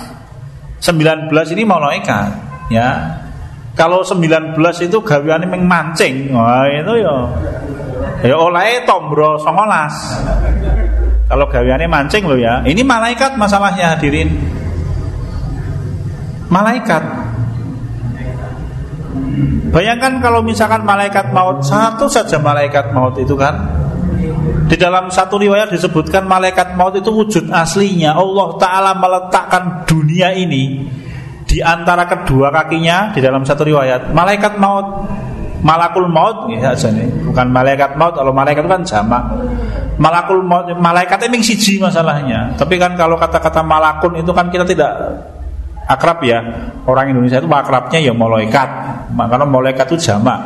19 0.81 1.29
ini 1.53 1.63
malaikat, 1.69 2.33
ya. 2.73 3.13
Kalau 3.77 4.01
19 4.01 4.57
itu 4.57 4.97
gawiane 5.05 5.45
mancing, 5.45 6.33
wah 6.33 6.65
itu 6.65 7.05
ya. 7.05 7.15
Ya 8.25 8.35
oleh 8.35 8.83
tombro 8.89 9.37
songolas. 9.37 10.17
Kalau 11.29 11.45
gawiane 11.45 11.85
mancing 11.85 12.25
lo 12.25 12.33
ya. 12.33 12.65
Ini 12.65 12.81
malaikat 12.81 13.37
masalahnya 13.37 13.93
hadirin. 13.93 14.33
Malaikat 16.49 17.28
Bayangkan 19.69 20.17
kalau 20.19 20.41
misalkan 20.41 20.81
malaikat 20.81 21.29
maut 21.29 21.61
Satu 21.61 22.09
saja 22.09 22.41
malaikat 22.41 22.91
maut 22.91 23.15
itu 23.21 23.37
kan 23.37 23.55
Di 24.65 24.75
dalam 24.75 25.13
satu 25.13 25.37
riwayat 25.37 25.69
disebutkan 25.69 26.25
Malaikat 26.25 26.73
maut 26.73 26.97
itu 26.97 27.13
wujud 27.13 27.53
aslinya. 27.53 28.17
Allah 28.17 28.47
Ta'ala 28.57 28.91
meletakkan 28.97 29.85
dunia 29.85 30.33
ini 30.33 30.89
Di 31.45 31.61
antara 31.61 32.09
kedua 32.09 32.49
kakinya 32.49 33.13
Di 33.13 33.21
dalam 33.21 33.45
satu 33.45 33.63
riwayat. 33.63 34.09
Malaikat 34.11 34.57
maut 34.57 35.05
Malakul 35.59 36.07
maut 36.07 36.47
ya 36.55 36.71
nih. 36.71 37.29
Bukan 37.29 37.51
malaikat 37.51 37.99
maut 37.99 38.15
Kalau 38.15 38.31
malaikat 38.31 38.63
kan 38.65 38.81
jamak 38.81 39.23
Malakul 39.99 40.39
maut 40.41 40.71
Malaikat 40.71 41.19
emang 41.27 41.43
siji 41.43 41.77
masalahnya. 41.77 42.55
Tapi 42.55 42.79
kan 42.79 42.95
kalau 42.95 43.19
kata-kata 43.19 43.59
malakun 43.59 44.15
itu 44.15 44.31
kan 44.31 44.47
kita 44.47 44.63
tidak 44.63 44.91
akrab 45.89 46.21
ya. 46.21 46.39
Orang 46.85 47.09
Indonesia 47.09 47.41
itu 47.41 47.49
akrabnya 47.49 47.97
ya 47.97 48.13
malaikat. 48.13 48.69
Karena 49.09 49.45
malaikat 49.49 49.85
itu 49.89 49.97
jamak. 50.05 50.39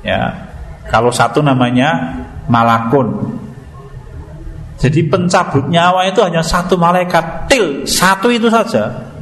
Ya. 0.00 0.48
Kalau 0.88 1.12
satu 1.12 1.44
namanya 1.44 2.16
malakun. 2.48 3.36
Jadi 4.80 5.04
pencabut 5.12 5.68
nyawa 5.68 6.08
itu 6.08 6.24
hanya 6.24 6.40
satu 6.40 6.80
malaikat. 6.80 7.52
Til 7.52 7.84
satu 7.84 8.32
itu 8.32 8.48
saja. 8.48 9.12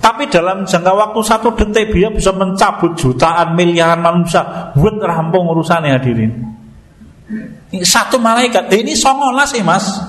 Tapi 0.00 0.28
dalam 0.28 0.64
jangka 0.64 0.92
waktu 0.92 1.20
satu 1.20 1.52
detik 1.56 1.92
dia 1.92 2.08
bisa 2.08 2.32
mencabut 2.32 2.96
jutaan 2.96 3.52
miliaran 3.52 4.00
manusia. 4.00 4.72
Buat 4.72 5.00
rampung 5.04 5.52
urusannya 5.52 5.92
hadirin. 5.92 6.32
Satu 7.84 8.16
malaikat. 8.16 8.72
Ini 8.72 8.96
songolas 8.96 9.52
sih 9.52 9.60
mas. 9.60 10.00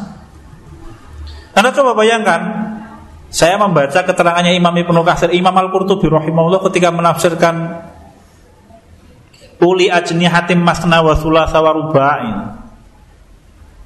Anda 1.56 1.72
coba 1.72 1.96
bayangkan 1.96 2.65
saya 3.36 3.60
membaca 3.60 4.00
keterangannya 4.00 4.56
Imam 4.56 4.72
Ibnu 4.72 5.04
Katsir, 5.04 5.36
Imam 5.36 5.52
Al-Qurtubi 5.52 6.08
rahimahullah 6.08 6.64
ketika 6.72 6.88
menafsirkan 6.88 7.84
uli 9.60 9.92
ajni 9.92 10.24
hatim 10.24 10.64
masna 10.64 11.04
wa 11.04 11.12
thulatha 11.20 11.60
wa 11.60 11.76
ruba'in. 11.76 12.38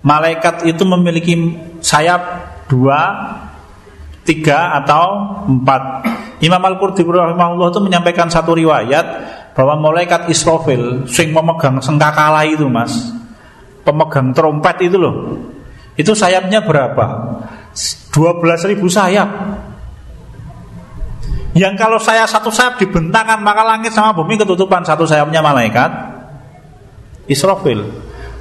Malaikat 0.06 0.70
itu 0.70 0.86
memiliki 0.86 1.34
sayap 1.82 2.22
dua, 2.70 3.02
tiga 4.22 4.78
atau 4.86 5.42
empat. 5.50 6.06
Imam 6.46 6.62
Al-Qurtubi 6.62 7.10
rahimahullah 7.10 7.74
itu 7.74 7.82
menyampaikan 7.82 8.30
satu 8.30 8.54
riwayat 8.54 9.06
bahwa 9.58 9.90
malaikat 9.90 10.30
Israfil 10.30 11.10
sing 11.10 11.34
memegang 11.34 11.82
sengkakala 11.82 12.46
itu 12.46 12.70
mas, 12.70 12.94
pemegang 13.82 14.30
trompet 14.30 14.78
itu 14.86 15.02
loh, 15.02 15.42
itu 15.98 16.14
sayapnya 16.14 16.62
berapa? 16.62 17.06
12 18.20 18.76
ribu 18.76 18.92
sayap. 18.92 19.32
Yang 21.56 21.74
kalau 21.80 21.98
saya 21.98 22.28
satu 22.28 22.54
sayap 22.54 22.78
dibentangkan 22.78 23.42
Maka 23.42 23.64
langit 23.64 23.96
sama 23.96 24.12
bumi 24.12 24.36
ketutupan. 24.36 24.84
Satu 24.84 25.08
sayapnya 25.08 25.40
malaikat 25.40 25.88
Israfil. 27.32 27.88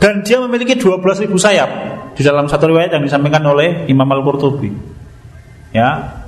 Dan 0.02 0.26
dia 0.26 0.42
memiliki 0.42 0.74
12 0.74 0.98
ribu 1.22 1.38
sayap. 1.38 1.70
Di 2.18 2.26
dalam 2.26 2.50
satu 2.50 2.66
riwayat 2.66 2.98
yang 2.98 3.06
disampaikan 3.06 3.46
oleh 3.46 3.86
Imam 3.86 4.10
Al-Qurtubi. 4.10 4.74
Ya. 5.70 6.18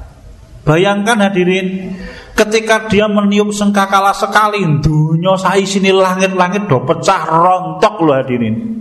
Bayangkan 0.62 1.18
hadirin 1.18 1.98
Ketika 2.40 2.88
dia 2.88 3.04
meniup 3.04 3.52
sengkakala 3.52 4.16
sekali 4.16 4.64
Dunia 4.80 5.36
saya 5.36 5.60
sini 5.60 5.92
langit-langit 5.92 6.72
do 6.72 6.80
pecah 6.88 7.28
rontok 7.28 8.00
loh 8.00 8.16
hadirin. 8.16 8.80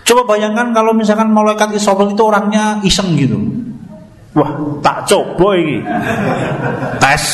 Coba 0.00 0.24
bayangkan 0.24 0.72
kalau 0.72 0.96
misalkan 0.96 1.28
malaikat 1.28 1.76
Israfil 1.76 2.16
itu 2.16 2.22
orangnya 2.24 2.80
iseng 2.80 3.12
gitu. 3.20 3.36
Wah, 4.30 4.78
tak 4.78 5.10
coba 5.10 5.58
ini. 5.58 5.82
Tes, 7.02 7.24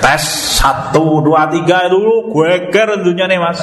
tes 0.00 0.24
satu, 0.56 1.20
dua, 1.20 1.52
tiga 1.52 1.84
dulu, 1.92 2.32
gue 2.32 2.72
ger 2.72 2.96
tentunya 2.96 3.28
nih 3.28 3.36
mas. 3.36 3.60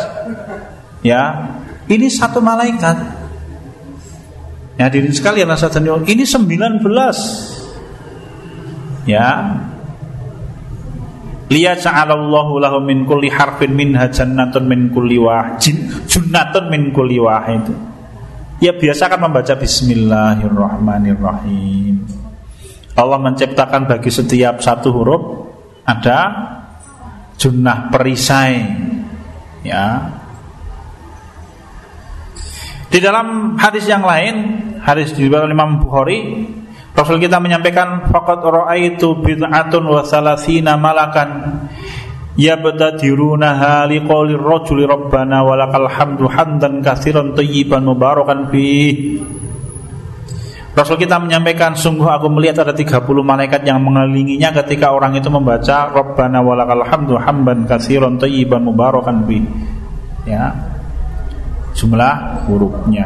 Ya, 1.02 1.50
ini 1.90 2.06
satu 2.06 2.38
malaikat. 2.38 2.94
Ya, 4.78 4.94
diri 4.94 5.10
sekalian 5.10 5.50
nasatnya 5.50 6.06
ini 6.06 6.22
sembilan 6.22 6.86
belas. 6.86 7.18
Ya, 9.10 9.58
Liya 11.52 11.76
ja'alallahu 11.78 12.56
lahu 12.58 12.82
min 12.82 13.06
kulli 13.06 13.30
harfin 13.30 13.78
minha 13.78 14.10
jannatun 14.10 14.66
min 14.66 14.90
kulli 14.90 15.22
wahid 15.22 15.62
Junnatun 16.10 16.66
min 16.72 16.90
kulli 16.90 17.22
wahid 17.22 17.70
Ya 18.58 18.74
biasakan 18.74 19.22
membaca 19.28 19.54
Bismillahirrahmanirrahim 19.60 22.23
Allah 22.94 23.20
menciptakan 23.22 23.90
bagi 23.90 24.14
setiap 24.14 24.62
satu 24.62 24.94
huruf 24.94 25.22
Ada 25.84 26.20
Junnah 27.34 27.90
perisai. 27.90 28.56
Ya. 29.66 30.14
Di 32.88 33.02
dalam 33.02 33.58
hadis 33.58 33.90
yang 33.90 34.06
lain 34.06 34.36
Hadis 34.84 35.18
di 35.18 35.26
dalam 35.26 35.50
Imam 35.50 35.82
Bukhari 35.82 36.46
Rasul 36.94 37.18
kita 37.18 37.42
menyampaikan 37.42 38.06
Fakat 38.06 38.44
ra'aitu 38.46 39.18
bid'atun 39.18 39.84
wa 39.88 40.06
salasina 40.06 40.78
malakan 40.78 41.64
yabtadirunaha 42.38 43.86
liqaulir 43.90 44.42
rajuli 44.42 44.90
rabbana 44.90 45.46
walakal 45.46 45.86
hamdu 45.86 46.26
hamdan 46.26 46.82
katsiran 46.82 47.38
thayyiban 47.38 47.86
mubarakan 47.86 48.50
fi 48.50 48.66
Rasul 50.74 50.98
kita 50.98 51.22
menyampaikan 51.22 51.78
sungguh 51.78 52.10
aku 52.10 52.34
melihat 52.34 52.66
ada 52.66 52.74
30 52.74 53.06
malaikat 53.22 53.62
yang 53.62 53.78
mengelilinginya 53.78 54.50
ketika 54.58 54.90
orang 54.90 55.14
itu 55.14 55.30
membaca 55.30 55.94
Rabbana 55.94 56.42
walakal 56.42 56.82
hamdu 56.82 57.14
hamdan 57.22 57.70
katsiran 57.70 58.18
thayyiban 58.18 58.66
mubarakan 58.66 59.22
fi 59.30 59.38
ya. 60.26 60.50
Jumlah 61.78 62.46
hurufnya. 62.50 63.06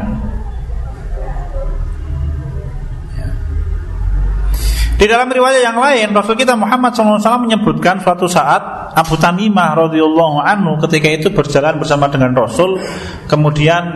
Di 4.98 5.06
dalam 5.06 5.30
riwayat 5.30 5.62
yang 5.62 5.78
lain 5.78 6.10
Rasul 6.10 6.34
kita 6.34 6.58
Muhammad 6.58 6.90
SAW 6.90 7.22
menyebutkan 7.44 8.02
suatu 8.02 8.26
saat 8.26 8.90
Abu 8.98 9.14
Tamimah 9.14 9.78
radhiyallahu 9.86 10.42
anhu 10.42 10.74
ketika 10.88 11.06
itu 11.06 11.28
berjalan 11.30 11.78
bersama 11.78 12.10
dengan 12.10 12.34
Rasul 12.34 12.82
kemudian 13.30 13.86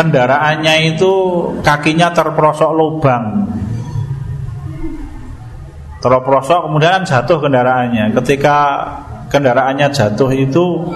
kendaraannya 0.00 0.96
itu 0.96 1.12
kakinya 1.60 2.08
terperosok 2.08 2.72
lubang 2.72 3.44
terperosok 6.00 6.72
kemudian 6.72 7.04
jatuh 7.04 7.36
kendaraannya 7.36 8.16
ketika 8.16 8.56
kendaraannya 9.28 9.92
jatuh 9.92 10.32
itu 10.32 10.88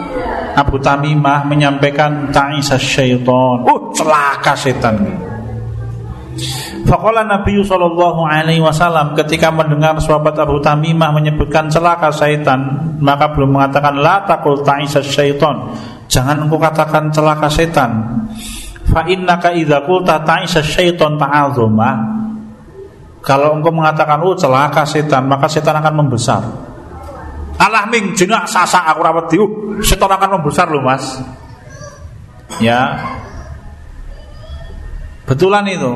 Abu 0.56 0.80
Tamimah 0.80 1.44
menyampaikan 1.44 2.32
ta'isa 2.32 2.80
syaiton 2.80 3.68
uh 3.68 3.80
celaka 3.92 4.56
setan 4.56 4.96
Fakola 6.84 7.24
Nabi 7.24 7.62
Shallallahu 7.64 8.28
Alaihi 8.28 8.60
Wasallam 8.60 9.16
ketika 9.16 9.48
mendengar 9.48 9.96
sahabat 10.02 10.36
Abu 10.36 10.60
Tamimah 10.60 11.16
menyebutkan 11.16 11.72
celaka 11.72 12.12
syaitan, 12.12 12.60
maka 13.00 13.32
belum 13.32 13.56
mengatakan 13.56 13.96
la 14.02 14.20
takul 14.28 14.60
ta'isa 14.60 15.00
syaiton. 15.00 15.72
Jangan 16.10 16.44
engkau 16.44 16.60
katakan 16.60 17.08
celaka 17.08 17.48
syaitan. 17.48 17.90
Fa 18.94 19.02
innaka 19.10 19.50
idza 19.50 19.82
qulta 19.82 20.22
ta'isa 20.22 20.62
syaiton 20.62 21.18
ta'azuma. 21.18 22.22
Kalau 23.26 23.58
engkau 23.58 23.74
mengatakan 23.74 24.22
oh 24.22 24.38
celaka 24.38 24.86
setan, 24.86 25.26
maka 25.26 25.50
setan 25.50 25.74
akan 25.74 25.94
membesar. 26.06 26.42
Alah 27.58 27.90
ming 27.90 28.14
jenak 28.14 28.46
sasa 28.46 28.86
aku 28.86 29.00
rawat 29.02 29.26
diu, 29.34 29.44
setan 29.82 30.14
akan 30.14 30.38
membesar 30.38 30.70
loh 30.70 30.84
mas. 30.84 31.18
Ya, 32.62 33.02
betulan 35.26 35.66
itu. 35.66 35.90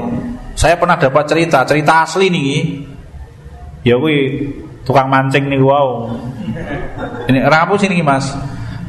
Saya 0.58 0.74
pernah 0.74 0.98
dapat 0.98 1.22
cerita, 1.30 1.62
cerita 1.62 2.02
asli 2.02 2.34
nih. 2.34 2.82
Ya 3.86 3.94
wi 3.94 4.42
tukang 4.82 5.06
mancing 5.06 5.46
nih 5.46 5.62
wow. 5.62 6.10
Ini 7.30 7.46
rapu 7.46 7.78
sini 7.78 8.02
mas. 8.02 8.34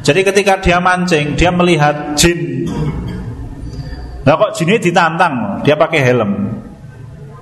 Jadi 0.02 0.26
ketika 0.26 0.58
dia 0.58 0.82
mancing, 0.82 1.38
dia 1.38 1.54
melihat 1.54 2.18
jin. 2.18 2.66
Nah 4.20 4.34
kok 4.36 4.52
jinnya 4.56 4.76
ditantang, 4.76 5.64
dia 5.64 5.74
pakai 5.76 6.00
helm. 6.04 6.32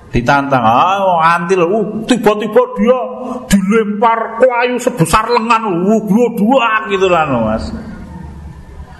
Ditantang, 0.09 0.63
ah 0.65 1.21
antil, 1.37 1.69
uh, 1.69 1.85
tiba-tiba 2.09 2.61
dia 2.81 2.99
dilempar 3.45 4.41
kayu 4.41 4.81
sebesar 4.81 5.29
lengan, 5.29 5.69
uh, 5.69 6.01
dua 6.33 6.89
gitu 6.89 7.05
lah 7.05 7.29
mas. 7.29 7.69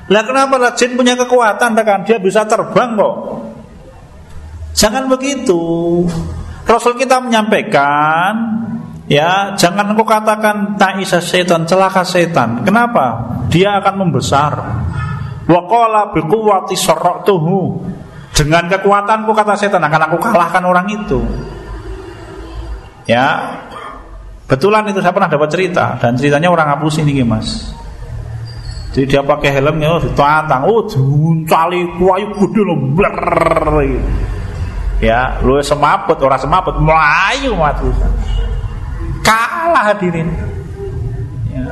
Lah 0.09 0.21
kenapa 0.25 0.61
lah 0.61 0.73
jin 0.77 0.93
punya 0.93 1.17
kekuatan 1.17 1.73
kan 1.73 2.05
dia 2.05 2.21
bisa 2.21 2.45
terbang 2.45 2.93
kok. 2.93 3.15
Jangan 4.77 5.09
begitu. 5.09 5.61
Rasul 6.69 6.93
kita 7.01 7.17
menyampaikan 7.25 8.59
Ya, 9.09 9.57
jangan 9.57 9.89
engkau 9.89 10.05
katakan 10.05 10.77
ta'isa 10.77 11.17
setan, 11.17 11.65
celaka 11.65 12.05
setan. 12.05 12.61
Kenapa? 12.61 13.25
Dia 13.49 13.81
akan 13.81 14.05
membesar. 14.05 14.53
Wa 15.49 15.61
qala 15.65 16.13
biquwwati 16.13 16.77
sarratuhu. 16.77 17.81
Dengan 18.29 18.69
kekuatanku 18.69 19.33
kata 19.33 19.57
setan 19.57 19.83
akan 19.83 20.01
aku 20.07 20.17
kalahkan 20.21 20.63
orang 20.63 20.87
itu. 20.93 21.19
Ya. 23.09 23.57
Betulan 24.45 24.85
itu 24.89 25.01
saya 25.01 25.13
pernah 25.13 25.29
dapat 25.29 25.49
cerita 25.51 25.97
dan 25.97 26.17
ceritanya 26.17 26.49
orang 26.49 26.77
hapus 26.77 27.01
ini 27.01 27.21
Mas. 27.25 27.73
Jadi 28.89 29.05
dia 29.05 29.21
pakai 29.21 29.53
helmnya 29.53 29.93
oh, 29.93 30.01
ditantang, 30.01 30.65
oh 30.65 30.81
diuncali 30.89 31.85
kuayu 32.01 32.33
gede 32.33 32.61
loh, 32.65 32.77
Ya, 34.97 35.37
lu 35.45 35.61
semaput, 35.61 36.17
orang 36.17 36.41
semaput, 36.41 36.73
melayu 36.81 37.53
matusan 37.53 38.09
kalah 39.29 39.93
hadirin 39.93 40.33
ya. 41.49 41.65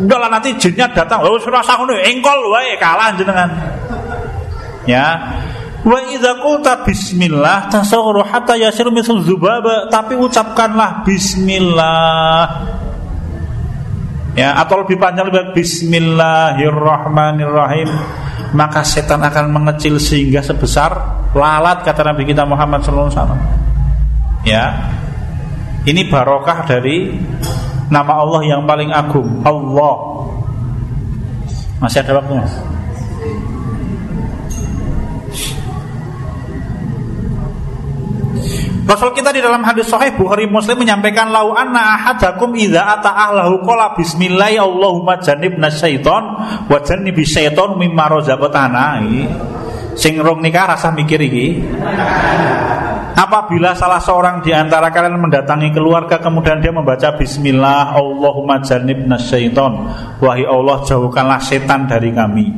udahlah 0.00 0.32
nanti 0.32 0.56
jinnya 0.56 0.88
datang. 0.90 1.20
Oh 1.22 1.38
sudah 1.38 1.62
ngono 1.62 1.94
engkol 2.00 2.50
wae 2.52 2.76
kalah 2.80 3.12
jenengan. 3.14 3.50
Ya. 4.88 5.20
Wa 5.80 5.96
idza 6.12 6.44
qulta 6.44 6.84
bismillah 6.84 7.72
tasawwaru 7.72 8.20
hatta 8.20 8.52
yasir 8.60 8.92
mithl 8.92 9.24
zubaba 9.24 9.88
tapi 9.88 10.12
ucapkanlah 10.16 11.04
bismillah. 11.08 12.68
Ya 14.36 14.60
atau 14.60 14.84
lebih 14.84 15.00
panjang 15.00 15.32
lebih 15.32 15.56
bismillahirrahmanirrahim. 15.56 17.88
Maka 18.50 18.82
setan 18.82 19.22
akan 19.22 19.54
mengecil 19.54 20.02
sehingga 20.02 20.42
sebesar 20.42 20.90
lalat 21.38 21.86
kata 21.86 22.02
Nabi 22.02 22.26
kita 22.26 22.42
Muhammad 22.42 22.82
sallallahu 22.82 23.06
alaihi 23.08 23.22
wasallam. 23.22 23.40
Ya. 24.42 24.90
Ini 25.80 26.12
barokah 26.12 26.68
dari 26.68 27.08
nama 27.90 28.22
Allah 28.22 28.40
yang 28.46 28.62
paling 28.64 28.94
agung, 28.94 29.42
Allah. 29.42 29.94
Masih 31.82 32.00
ada 32.06 32.22
waktu 32.22 32.32
mas? 32.38 32.54
Rasul 38.90 39.14
kita 39.14 39.30
di 39.30 39.38
dalam 39.38 39.62
hadis 39.62 39.86
sahih 39.86 40.10
Bukhari 40.18 40.50
Muslim 40.50 40.82
menyampaikan 40.82 41.30
lau 41.30 41.54
anna 41.54 41.94
ahadakum 41.94 42.50
idza 42.58 42.82
ata 42.82 43.14
ahlahu 43.14 43.62
qala 43.62 43.94
bismillah 43.94 44.50
Allahumma 44.58 45.22
jannibna 45.22 45.70
syaiton 45.70 46.24
wa 46.66 46.78
jannibi 46.82 47.22
syaiton 47.22 47.78
mimma 47.78 48.10
razaqtana. 48.10 48.98
Sing 49.94 50.18
rong 50.18 50.42
nikah 50.42 50.74
rasa 50.74 50.90
mikir 50.90 51.22
iki. 51.22 51.62
Apabila 53.20 53.76
salah 53.76 54.00
seorang 54.00 54.40
di 54.40 54.48
antara 54.48 54.88
kalian 54.88 55.20
mendatangi 55.20 55.76
keluarga 55.76 56.16
kemudian 56.24 56.56
dia 56.56 56.72
membaca 56.72 57.20
bismillah 57.20 57.92
Allahumma 57.92 58.64
jannibna 58.64 59.20
syaiton 59.20 59.92
wahai 60.24 60.48
Allah 60.48 60.80
jauhkanlah 60.88 61.36
setan 61.36 61.84
dari 61.84 62.16
kami. 62.16 62.48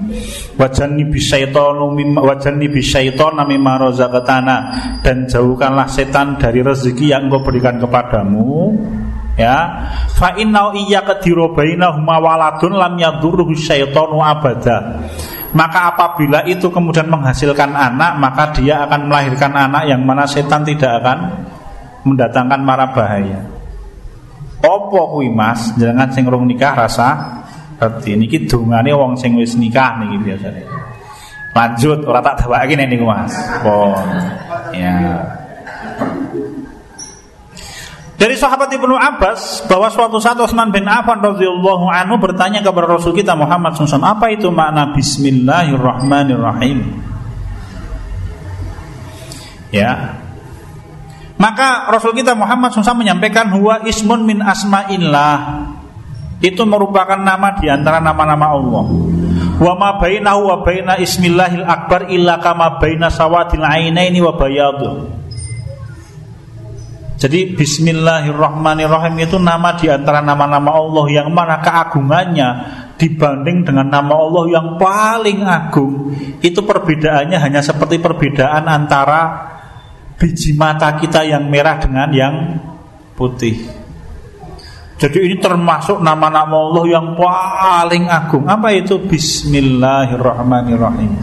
Wajani 0.55 1.11
bisyaiton 1.11 1.83
wajani 2.15 2.71
bisyaiton 2.71 3.43
mimma 3.43 3.91
razaqtana. 3.91 4.57
Dan 5.03 5.27
jauhkanlah 5.27 5.91
setan 5.91 6.39
dari 6.39 6.63
rezeki 6.63 7.11
yang 7.11 7.27
engkau 7.27 7.43
berikan 7.43 7.83
kepadamu. 7.83 8.71
Ya. 9.35 9.91
Fa 10.15 10.39
inna 10.39 10.71
iyyaka 10.79 11.19
dirobainahuma 11.19 12.23
waladun 12.23 12.79
lam 12.79 12.95
yadurruhu 13.03 13.51
syaitanu 13.59 14.23
abada 14.23 15.03
maka 15.53 15.93
apabila 15.93 16.49
itu 16.49 16.73
kemudian 16.73 17.13
menghasilkan 17.13 17.77
anak 17.77 18.17
Maka 18.17 18.57
dia 18.57 18.89
akan 18.89 19.13
melahirkan 19.13 19.53
anak 19.53 19.85
Yang 19.85 20.01
mana 20.01 20.25
setan 20.25 20.65
tidak 20.65 21.05
akan 21.05 21.19
Mendatangkan 22.03 22.61
marah 22.65 22.91
bahaya. 22.91 23.41
Opo 24.65 25.15
kui 25.15 25.29
mas? 25.29 25.77
Jangan 25.77 26.09
sing 26.11 26.25
rung 26.27 26.49
nikah 26.49 26.73
rasa 26.73 27.09
Berarti 27.77 28.17
ini 28.17 28.27
dungane 28.49 28.91
wong 28.97 29.15
sing 29.21 29.37
wis 29.37 29.55
nikah 29.61 30.01
nih 30.01 30.19
biasanya 30.19 30.65
Lanjut 31.53 32.09
orang 32.09 32.25
tak 32.25 32.49
lagi 32.49 32.73
nih 32.73 32.97
mas. 33.05 33.37
Oh 33.69 33.93
ya 34.73 35.21
dari 38.23 38.39
sahabat 38.39 38.71
Ibnu 38.71 38.95
Abbas 38.95 39.67
bahwa 39.67 39.91
suatu 39.91 40.23
saat 40.23 40.39
Utsman 40.39 40.71
bin 40.71 40.87
Affan 40.87 41.19
radhiyallahu 41.19 41.91
anhu 41.91 42.23
bertanya 42.23 42.63
kepada 42.63 42.95
Rasul 42.95 43.19
kita 43.19 43.35
Muhammad 43.35 43.75
SAW 43.75 43.99
apa 43.99 44.31
itu 44.31 44.47
makna 44.55 44.95
Bismillahirrahmanirrahim? 44.95 47.03
Ya, 49.75 50.23
maka 51.35 51.91
Rasul 51.91 52.15
kita 52.15 52.39
Muhammad 52.39 52.71
SAW 52.71 53.03
menyampaikan 53.03 53.51
huwa 53.51 53.83
ismun 53.91 54.23
min 54.23 54.39
asma'illah. 54.39 55.67
Itu 56.39 56.63
merupakan 56.63 57.19
nama 57.19 57.59
di 57.59 57.67
antara 57.67 57.99
nama-nama 57.99 58.55
Allah. 58.55 58.87
Wa 59.59 59.75
ma 59.75 59.99
bainahu 59.99 60.47
wa 60.47 60.63
baina 60.63 60.95
ismillahil 61.03 61.67
akbar 61.67 62.07
illa 62.15 62.39
kama 62.39 62.79
baina 62.79 63.11
sawadil 63.11 63.67
ainaini 63.67 64.23
wa 64.23 64.39
bayadu. 64.39 65.22
Jadi 67.23 67.55
Bismillahirrahmanirrahim 67.55 69.15
itu 69.23 69.39
nama 69.39 69.79
di 69.79 69.87
antara 69.87 70.19
nama-nama 70.19 70.75
Allah 70.75 71.23
yang 71.23 71.31
mana 71.31 71.63
keagungannya 71.63 72.49
dibanding 72.99 73.63
dengan 73.63 73.87
nama 73.87 74.11
Allah 74.11 74.51
yang 74.51 74.75
paling 74.75 75.47
agung 75.47 76.19
itu 76.43 76.67
perbedaannya 76.67 77.39
hanya 77.39 77.63
seperti 77.63 78.03
perbedaan 78.03 78.67
antara 78.67 79.55
biji 80.19 80.59
mata 80.59 80.99
kita 80.99 81.23
yang 81.23 81.47
merah 81.47 81.79
dengan 81.79 82.11
yang 82.11 82.59
putih. 83.15 83.71
Jadi 84.99 85.19
ini 85.23 85.39
termasuk 85.39 86.03
nama-nama 86.03 86.59
Allah 86.59 86.91
yang 86.91 87.15
paling 87.15 88.11
agung. 88.11 88.51
Apa 88.51 88.75
itu 88.75 88.99
Bismillahirrahmanirrahim? 88.99 91.15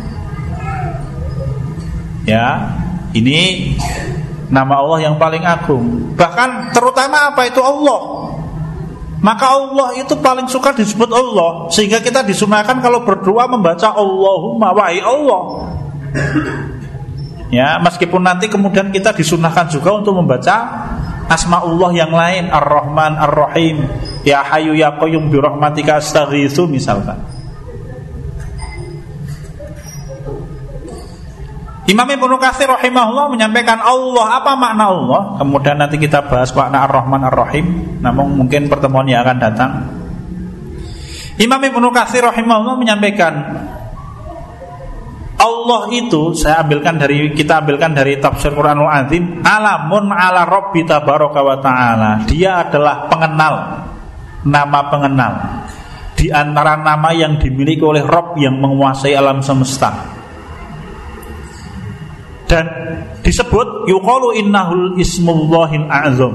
Ya, 2.23 2.71
ini 3.11 3.75
Nama 4.49 4.73
Allah 4.81 4.99
yang 5.05 5.15
paling 5.21 5.45
agung. 5.45 6.17
Bahkan 6.17 6.73
terutama 6.73 7.29
apa 7.29 7.45
itu 7.45 7.61
Allah? 7.61 8.33
Maka 9.19 9.45
Allah 9.45 9.99
itu 9.99 10.15
paling 10.15 10.47
suka 10.47 10.71
disebut 10.71 11.11
Allah 11.11 11.67
Sehingga 11.75 11.99
kita 11.99 12.23
disunahkan 12.23 12.79
kalau 12.79 13.03
berdoa 13.03 13.51
membaca 13.51 13.93
Allahumma 13.93 14.73
wa'i 14.73 14.99
Allah. 15.03 15.69
Ya 17.49 17.77
meskipun 17.81 18.21
nanti 18.25 18.45
kemudian 18.49 18.93
kita 18.93 19.13
disunahkan 19.13 19.69
juga 19.69 19.93
untuk 19.93 20.17
membaca 20.17 20.85
Asma 21.29 21.61
Allah 21.61 21.89
yang 21.93 22.09
lain 22.09 22.49
Ar-Rahman, 22.49 23.13
Ar-Rahim. 23.21 23.85
Ya 24.25 24.41
Hayu 24.41 24.73
Ya 24.73 24.97
Qayyum 24.97 25.29
Birahmatika 25.29 26.01
Astaghithu 26.01 26.65
misalkan 26.65 27.38
Imam 31.89 32.05
Ibnu 32.05 32.37
Katsir 32.37 32.69
rahimahullah 32.69 33.33
menyampaikan 33.33 33.81
Allah 33.81 34.37
apa 34.37 34.53
makna 34.53 34.93
Allah? 34.93 35.21
Kemudian 35.41 35.81
nanti 35.81 35.97
kita 35.97 36.21
bahas 36.21 36.53
makna 36.53 36.85
Ar-Rahman 36.85 37.25
Ar-Rahim. 37.33 37.97
Namun 38.05 38.37
mungkin 38.37 38.69
pertemuan 38.69 39.09
yang 39.09 39.25
akan 39.25 39.37
datang. 39.41 39.71
Imam 41.41 41.57
Ibnu 41.57 41.89
Katsir 41.89 42.21
rahimahullah 42.21 42.77
menyampaikan 42.77 43.33
Allah 45.39 45.81
itu 45.89 46.37
saya 46.37 46.61
ambilkan 46.61 47.01
dari 47.01 47.33
kita 47.33 47.65
ambilkan 47.65 47.97
dari 47.97 48.21
tafsir 48.21 48.53
Quranul 48.53 48.91
Azim 48.91 49.41
alamun 49.41 50.13
ala 50.13 50.45
rabbi 50.45 50.85
tabaraka 50.85 51.41
wa 51.41 51.57
taala. 51.57 52.21
Dia 52.29 52.69
adalah 52.69 53.09
pengenal 53.09 53.55
nama 54.45 54.79
pengenal 54.93 55.33
di 56.13 56.29
antara 56.29 56.77
nama 56.77 57.09
yang 57.17 57.41
dimiliki 57.41 57.81
oleh 57.81 58.05
Rob 58.05 58.37
yang 58.37 58.61
menguasai 58.61 59.15
alam 59.15 59.41
semesta 59.41 60.18
dan 62.49 62.65
disebut 63.21 63.85
yuqalu 63.85 64.41
innahul 64.41 64.97
ismullahil 64.97 65.85
a'zam. 65.85 66.33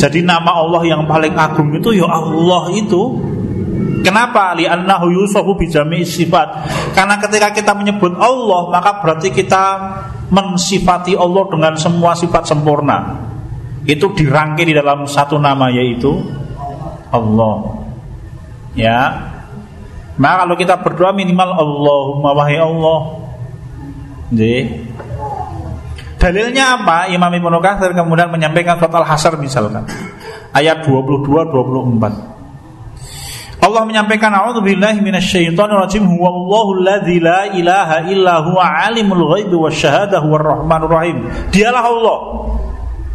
Jadi 0.00 0.24
nama 0.24 0.56
Allah 0.56 0.82
yang 0.88 1.04
paling 1.04 1.36
agung 1.36 1.68
itu 1.76 1.92
ya 1.92 2.08
Allah 2.08 2.72
itu. 2.72 3.20
Kenapa? 4.00 4.56
Li'annahu 4.56 5.12
yusufu 5.12 5.52
bijami 5.58 6.06
sifat. 6.06 6.64
Karena 6.96 7.18
ketika 7.18 7.50
kita 7.50 7.74
menyebut 7.74 8.14
Allah 8.14 8.70
Maka 8.70 9.02
berarti 9.02 9.34
kita 9.34 9.64
mensifati 10.32 11.18
Allah 11.18 11.44
dengan 11.52 11.74
semua 11.76 12.16
sifat 12.16 12.48
sempurna. 12.48 13.28
Itu 13.84 14.16
dirangkai 14.16 14.64
di 14.64 14.72
dalam 14.72 15.04
satu 15.04 15.36
nama 15.36 15.68
yaitu 15.68 16.24
Allah. 17.12 17.84
Ya. 18.72 19.28
Maka 20.16 20.46
kalau 20.46 20.56
kita 20.56 20.74
berdoa 20.80 21.10
minimal 21.12 21.50
Allahumma 21.52 22.30
wahai 22.32 22.58
Allah. 22.62 23.00
Jadi 24.30 24.87
Dalilnya 26.18 26.82
apa? 26.82 27.06
Imam 27.14 27.30
Ibnu 27.30 27.62
Katsir 27.62 27.94
kemudian 27.94 28.26
menyampaikan 28.34 28.74
surat 28.74 28.90
Al-Hasyr 28.90 29.38
misalkan 29.38 29.86
ayat 30.50 30.82
22 30.82 31.30
24. 31.30 32.38
Allah 33.58 33.82
menyampaikan 33.86 34.30
a'udzubillahi 34.34 35.02
minasyaitonirrajim 35.02 36.06
huwallahu 36.06 36.78
alladzi 36.78 37.18
la 37.22 37.50
ilaha 37.54 38.06
illa 38.10 38.42
huwa 38.42 38.62
alimul 38.66 39.34
ghaibi 39.34 39.54
wasyahadah 39.54 40.18
huwar 40.22 40.42
rahmanur 40.58 40.90
rahim. 40.90 41.26
Dialah 41.54 41.86
Allah. 41.86 42.18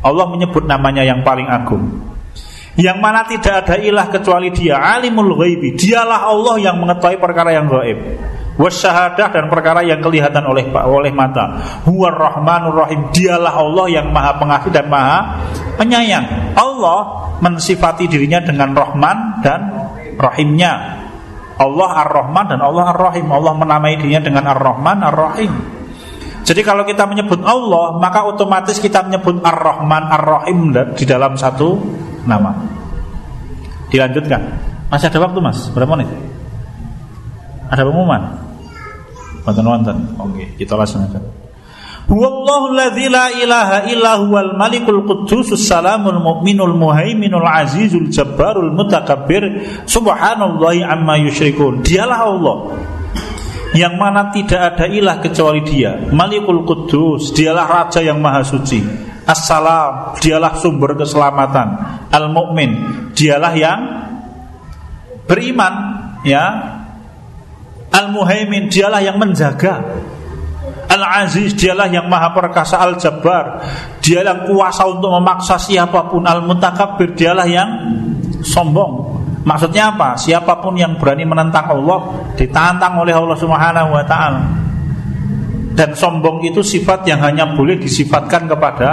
Allah 0.03 0.25
menyebut 0.31 0.67
namanya 0.67 1.03
yang 1.03 1.23
paling 1.23 1.47
agung. 1.47 2.07
Yang 2.75 2.97
mana 2.99 3.23
tidak 3.27 3.67
ada 3.67 3.75
ilah 3.79 4.07
kecuali 4.11 4.51
Dia, 4.51 4.79
alimul 4.79 5.35
ghaibi. 5.35 5.75
Dialah 5.75 6.27
Allah 6.27 6.55
yang 6.59 6.79
mengetahui 6.79 7.19
perkara 7.19 7.51
yang 7.55 7.67
gaib 7.67 7.99
wasyahadah 8.57 9.27
dan 9.33 9.45
perkara 9.49 9.81
yang 9.81 9.99
kelihatan 9.99 10.45
oleh 10.45 10.69
oleh 10.69 11.11
mata. 11.13 11.57
Huwar 11.85 12.13
Rahmanur 12.13 12.85
Rahim. 12.85 13.09
Dialah 13.09 13.53
Allah 13.53 13.85
yang 13.89 14.07
Maha 14.13 14.37
Pengasih 14.37 14.71
dan 14.73 14.87
Maha 14.89 15.41
Penyayang. 15.73 16.53
Allah 16.53 16.99
mensifati 17.41 18.05
dirinya 18.05 18.39
dengan 18.39 18.77
Rahman 18.77 19.41
dan 19.41 19.61
Rahimnya. 20.15 21.01
Allah 21.53 21.89
Ar-Rahman 22.05 22.45
dan 22.49 22.59
Allah 22.61 22.93
Ar-Rahim. 22.93 23.29
Allah 23.29 23.53
menamai 23.57 23.97
dirinya 23.97 24.21
dengan 24.25 24.45
Ar-Rahman 24.53 24.97
Ar-Rahim. 25.05 25.53
Jadi 26.43 26.61
kalau 26.65 26.83
kita 26.83 27.07
menyebut 27.07 27.39
Allah, 27.45 27.97
maka 27.97 28.27
otomatis 28.27 28.77
kita 28.81 29.05
menyebut 29.05 29.39
Ar-Rahman 29.41 30.03
Ar-Rahim 30.11 30.75
di 30.97 31.05
dalam 31.07 31.39
satu 31.39 31.79
nama. 32.25 32.51
Dilanjutkan. 33.89 34.41
Masih 34.89 35.09
ada 35.09 35.19
waktu, 35.23 35.39
Mas? 35.39 35.69
Berapa 35.71 35.93
menit? 35.97 36.09
Ada 37.69 37.85
pengumuman? 37.85 38.42
Wonten 39.43 39.65
wonten. 39.67 39.97
Oke, 40.19 40.55
kita 40.55 40.79
laksanakan. 40.79 41.23
Huwallahu 42.03 42.75
alladzi 42.75 43.07
la 43.07 43.31
ilaha 43.31 43.77
illa 43.87 44.19
huwal 44.19 44.59
malikul 44.59 45.07
quddusus 45.07 45.63
salamul 45.63 46.19
mu'minul 46.19 46.75
muhaiminul 46.75 47.47
azizul 47.47 48.11
jabbarul 48.11 48.75
mutakabbir 48.75 49.63
subhanallahi 49.87 50.83
amma 50.83 51.15
yusyrikun. 51.23 51.79
Dialah 51.79 52.19
Allah 52.27 52.57
yang 53.73 53.97
mana 53.97 54.29
tidak 54.29 54.77
ada 54.77 54.85
ilah 54.85 55.17
kecuali 55.17 55.65
dia 55.65 55.97
Malikul 56.13 56.61
Kudus 56.61 57.33
Dialah 57.33 57.65
Raja 57.65 58.05
yang 58.05 58.21
Maha 58.21 58.45
Suci 58.45 58.77
Assalam 59.25 60.13
Dialah 60.21 60.61
sumber 60.61 60.93
keselamatan 60.93 61.73
Al-Mu'min 62.13 62.71
Dialah 63.17 63.53
yang 63.57 63.79
beriman 65.25 65.73
Ya 66.21 66.45
Al-Muhaimin 67.93 68.73
dialah 68.73 69.01
yang 69.05 69.21
menjaga. 69.21 69.85
Al-Aziz 70.89 71.53
dialah 71.57 71.89
yang 71.89 72.09
maha 72.09 72.33
perkasa 72.33 72.81
Al-Jabbar. 72.81 73.61
Dialah 74.01 74.49
kuasa 74.49 74.89
untuk 74.89 75.13
memaksa 75.13 75.61
siapa 75.61 76.09
pun. 76.09 76.25
Al-Mutakabbir 76.25 77.13
dialah 77.13 77.45
yang 77.45 77.69
sombong. 78.41 79.21
Maksudnya 79.43 79.93
apa? 79.93 80.15
Siapa 80.15 80.63
pun 80.63 80.79
yang 80.79 80.95
berani 80.95 81.27
menentang 81.27 81.67
Allah 81.67 82.31
Ditantang 82.39 83.03
oleh 83.03 83.11
Allah 83.11 83.37
Subhanahu 83.37 83.89
wa 83.91 84.03
ta'ala. 84.07 84.41
Dan 85.73 85.97
sombong 85.97 86.45
itu 86.45 86.61
sifat 86.61 87.05
yang 87.09 87.21
hanya 87.25 87.49
boleh 87.49 87.81
disifatkan 87.81 88.45
kepada 88.45 88.89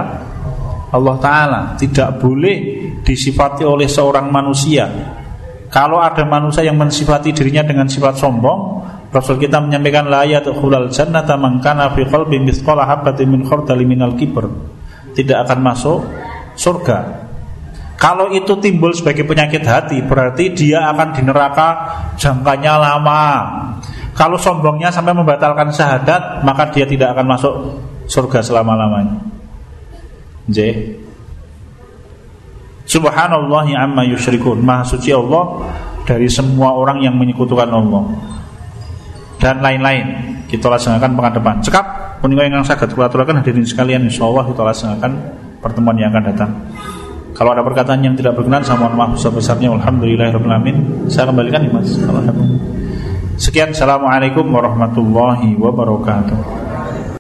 Allah 0.90 1.16
Ta'ala. 1.20 1.60
Tidak 1.76 2.20
boleh 2.20 2.56
disifati 3.04 3.64
oleh 3.64 3.88
seorang 3.88 4.32
manusia. 4.32 4.88
Kalau 5.70 6.02
ada 6.02 6.26
manusia 6.26 6.66
yang 6.66 6.74
mensifati 6.74 7.30
dirinya 7.30 7.62
dengan 7.62 7.86
sifat 7.86 8.18
sombong, 8.18 8.79
Rasul 9.10 9.42
kita 9.42 9.58
menyampaikan 9.58 10.06
la 10.06 10.22
yadkhulul 10.22 10.94
jannata 10.94 11.34
man 11.34 11.58
kana 11.58 11.90
fi 11.98 12.06
qalbi 12.06 12.38
mithqala 12.38 12.86
habatin 12.86 13.26
min 13.26 13.42
khardali 13.42 13.82
minal 13.82 14.14
kibr. 14.14 14.46
Tidak 15.10 15.34
akan 15.34 15.58
masuk 15.58 15.98
surga. 16.54 17.26
Kalau 17.98 18.32
itu 18.32 18.56
timbul 18.62 18.96
sebagai 18.96 19.28
penyakit 19.28 19.60
hati, 19.66 20.00
berarti 20.00 20.56
dia 20.56 20.88
akan 20.88 21.12
di 21.12 21.20
neraka 21.26 21.68
jangkanya 22.16 22.80
lama. 22.80 23.22
Kalau 24.16 24.40
sombongnya 24.40 24.88
sampai 24.88 25.12
membatalkan 25.12 25.68
syahadat, 25.68 26.40
maka 26.46 26.70
dia 26.72 26.88
tidak 26.88 27.12
akan 27.12 27.26
masuk 27.28 27.54
surga 28.08 28.40
selama-lamanya. 28.40 29.20
J. 30.48 30.58
Subhanallah 32.88 33.68
amma 33.76 34.02
yusyrikun. 34.08 34.64
Maha 34.64 34.82
suci 34.82 35.12
Allah 35.14 35.68
dari 36.08 36.26
semua 36.26 36.74
orang 36.74 37.04
yang 37.04 37.14
menyekutukan 37.14 37.68
Allah. 37.68 38.02
Dan 39.40 39.64
lain-lain. 39.64 40.06
Kita 40.46 40.68
laksanakan 40.68 41.16
pekan 41.16 41.32
depan. 41.32 41.54
Cekap 41.64 41.86
punika 42.20 42.44
yang 42.44 42.60
saged 42.60 42.92
kula 42.92 43.08
aturaken 43.08 43.40
hadirin 43.40 43.64
sekalian 43.64 44.04
insyaallah 44.04 44.44
kita 44.44 44.60
laksanakan 44.60 45.12
pertemuan 45.64 45.96
yang 45.96 46.12
akan 46.12 46.24
datang. 46.28 46.50
Kalau 47.32 47.56
ada 47.56 47.64
perkataan 47.64 48.04
yang 48.04 48.12
tidak 48.12 48.36
berkenan 48.36 48.60
sama 48.60 48.92
mohon 48.92 49.16
maaf 49.16 49.16
sebesarnya 49.16 49.72
alhamdulillahirabbil 49.72 51.08
Saya 51.08 51.32
kembalikan 51.32 51.64
Mas. 51.72 51.96
Sekian 53.40 53.72
assalamualaikum 53.72 54.44
warahmatullahi 54.44 55.56
wabarakatuh. 55.56 56.59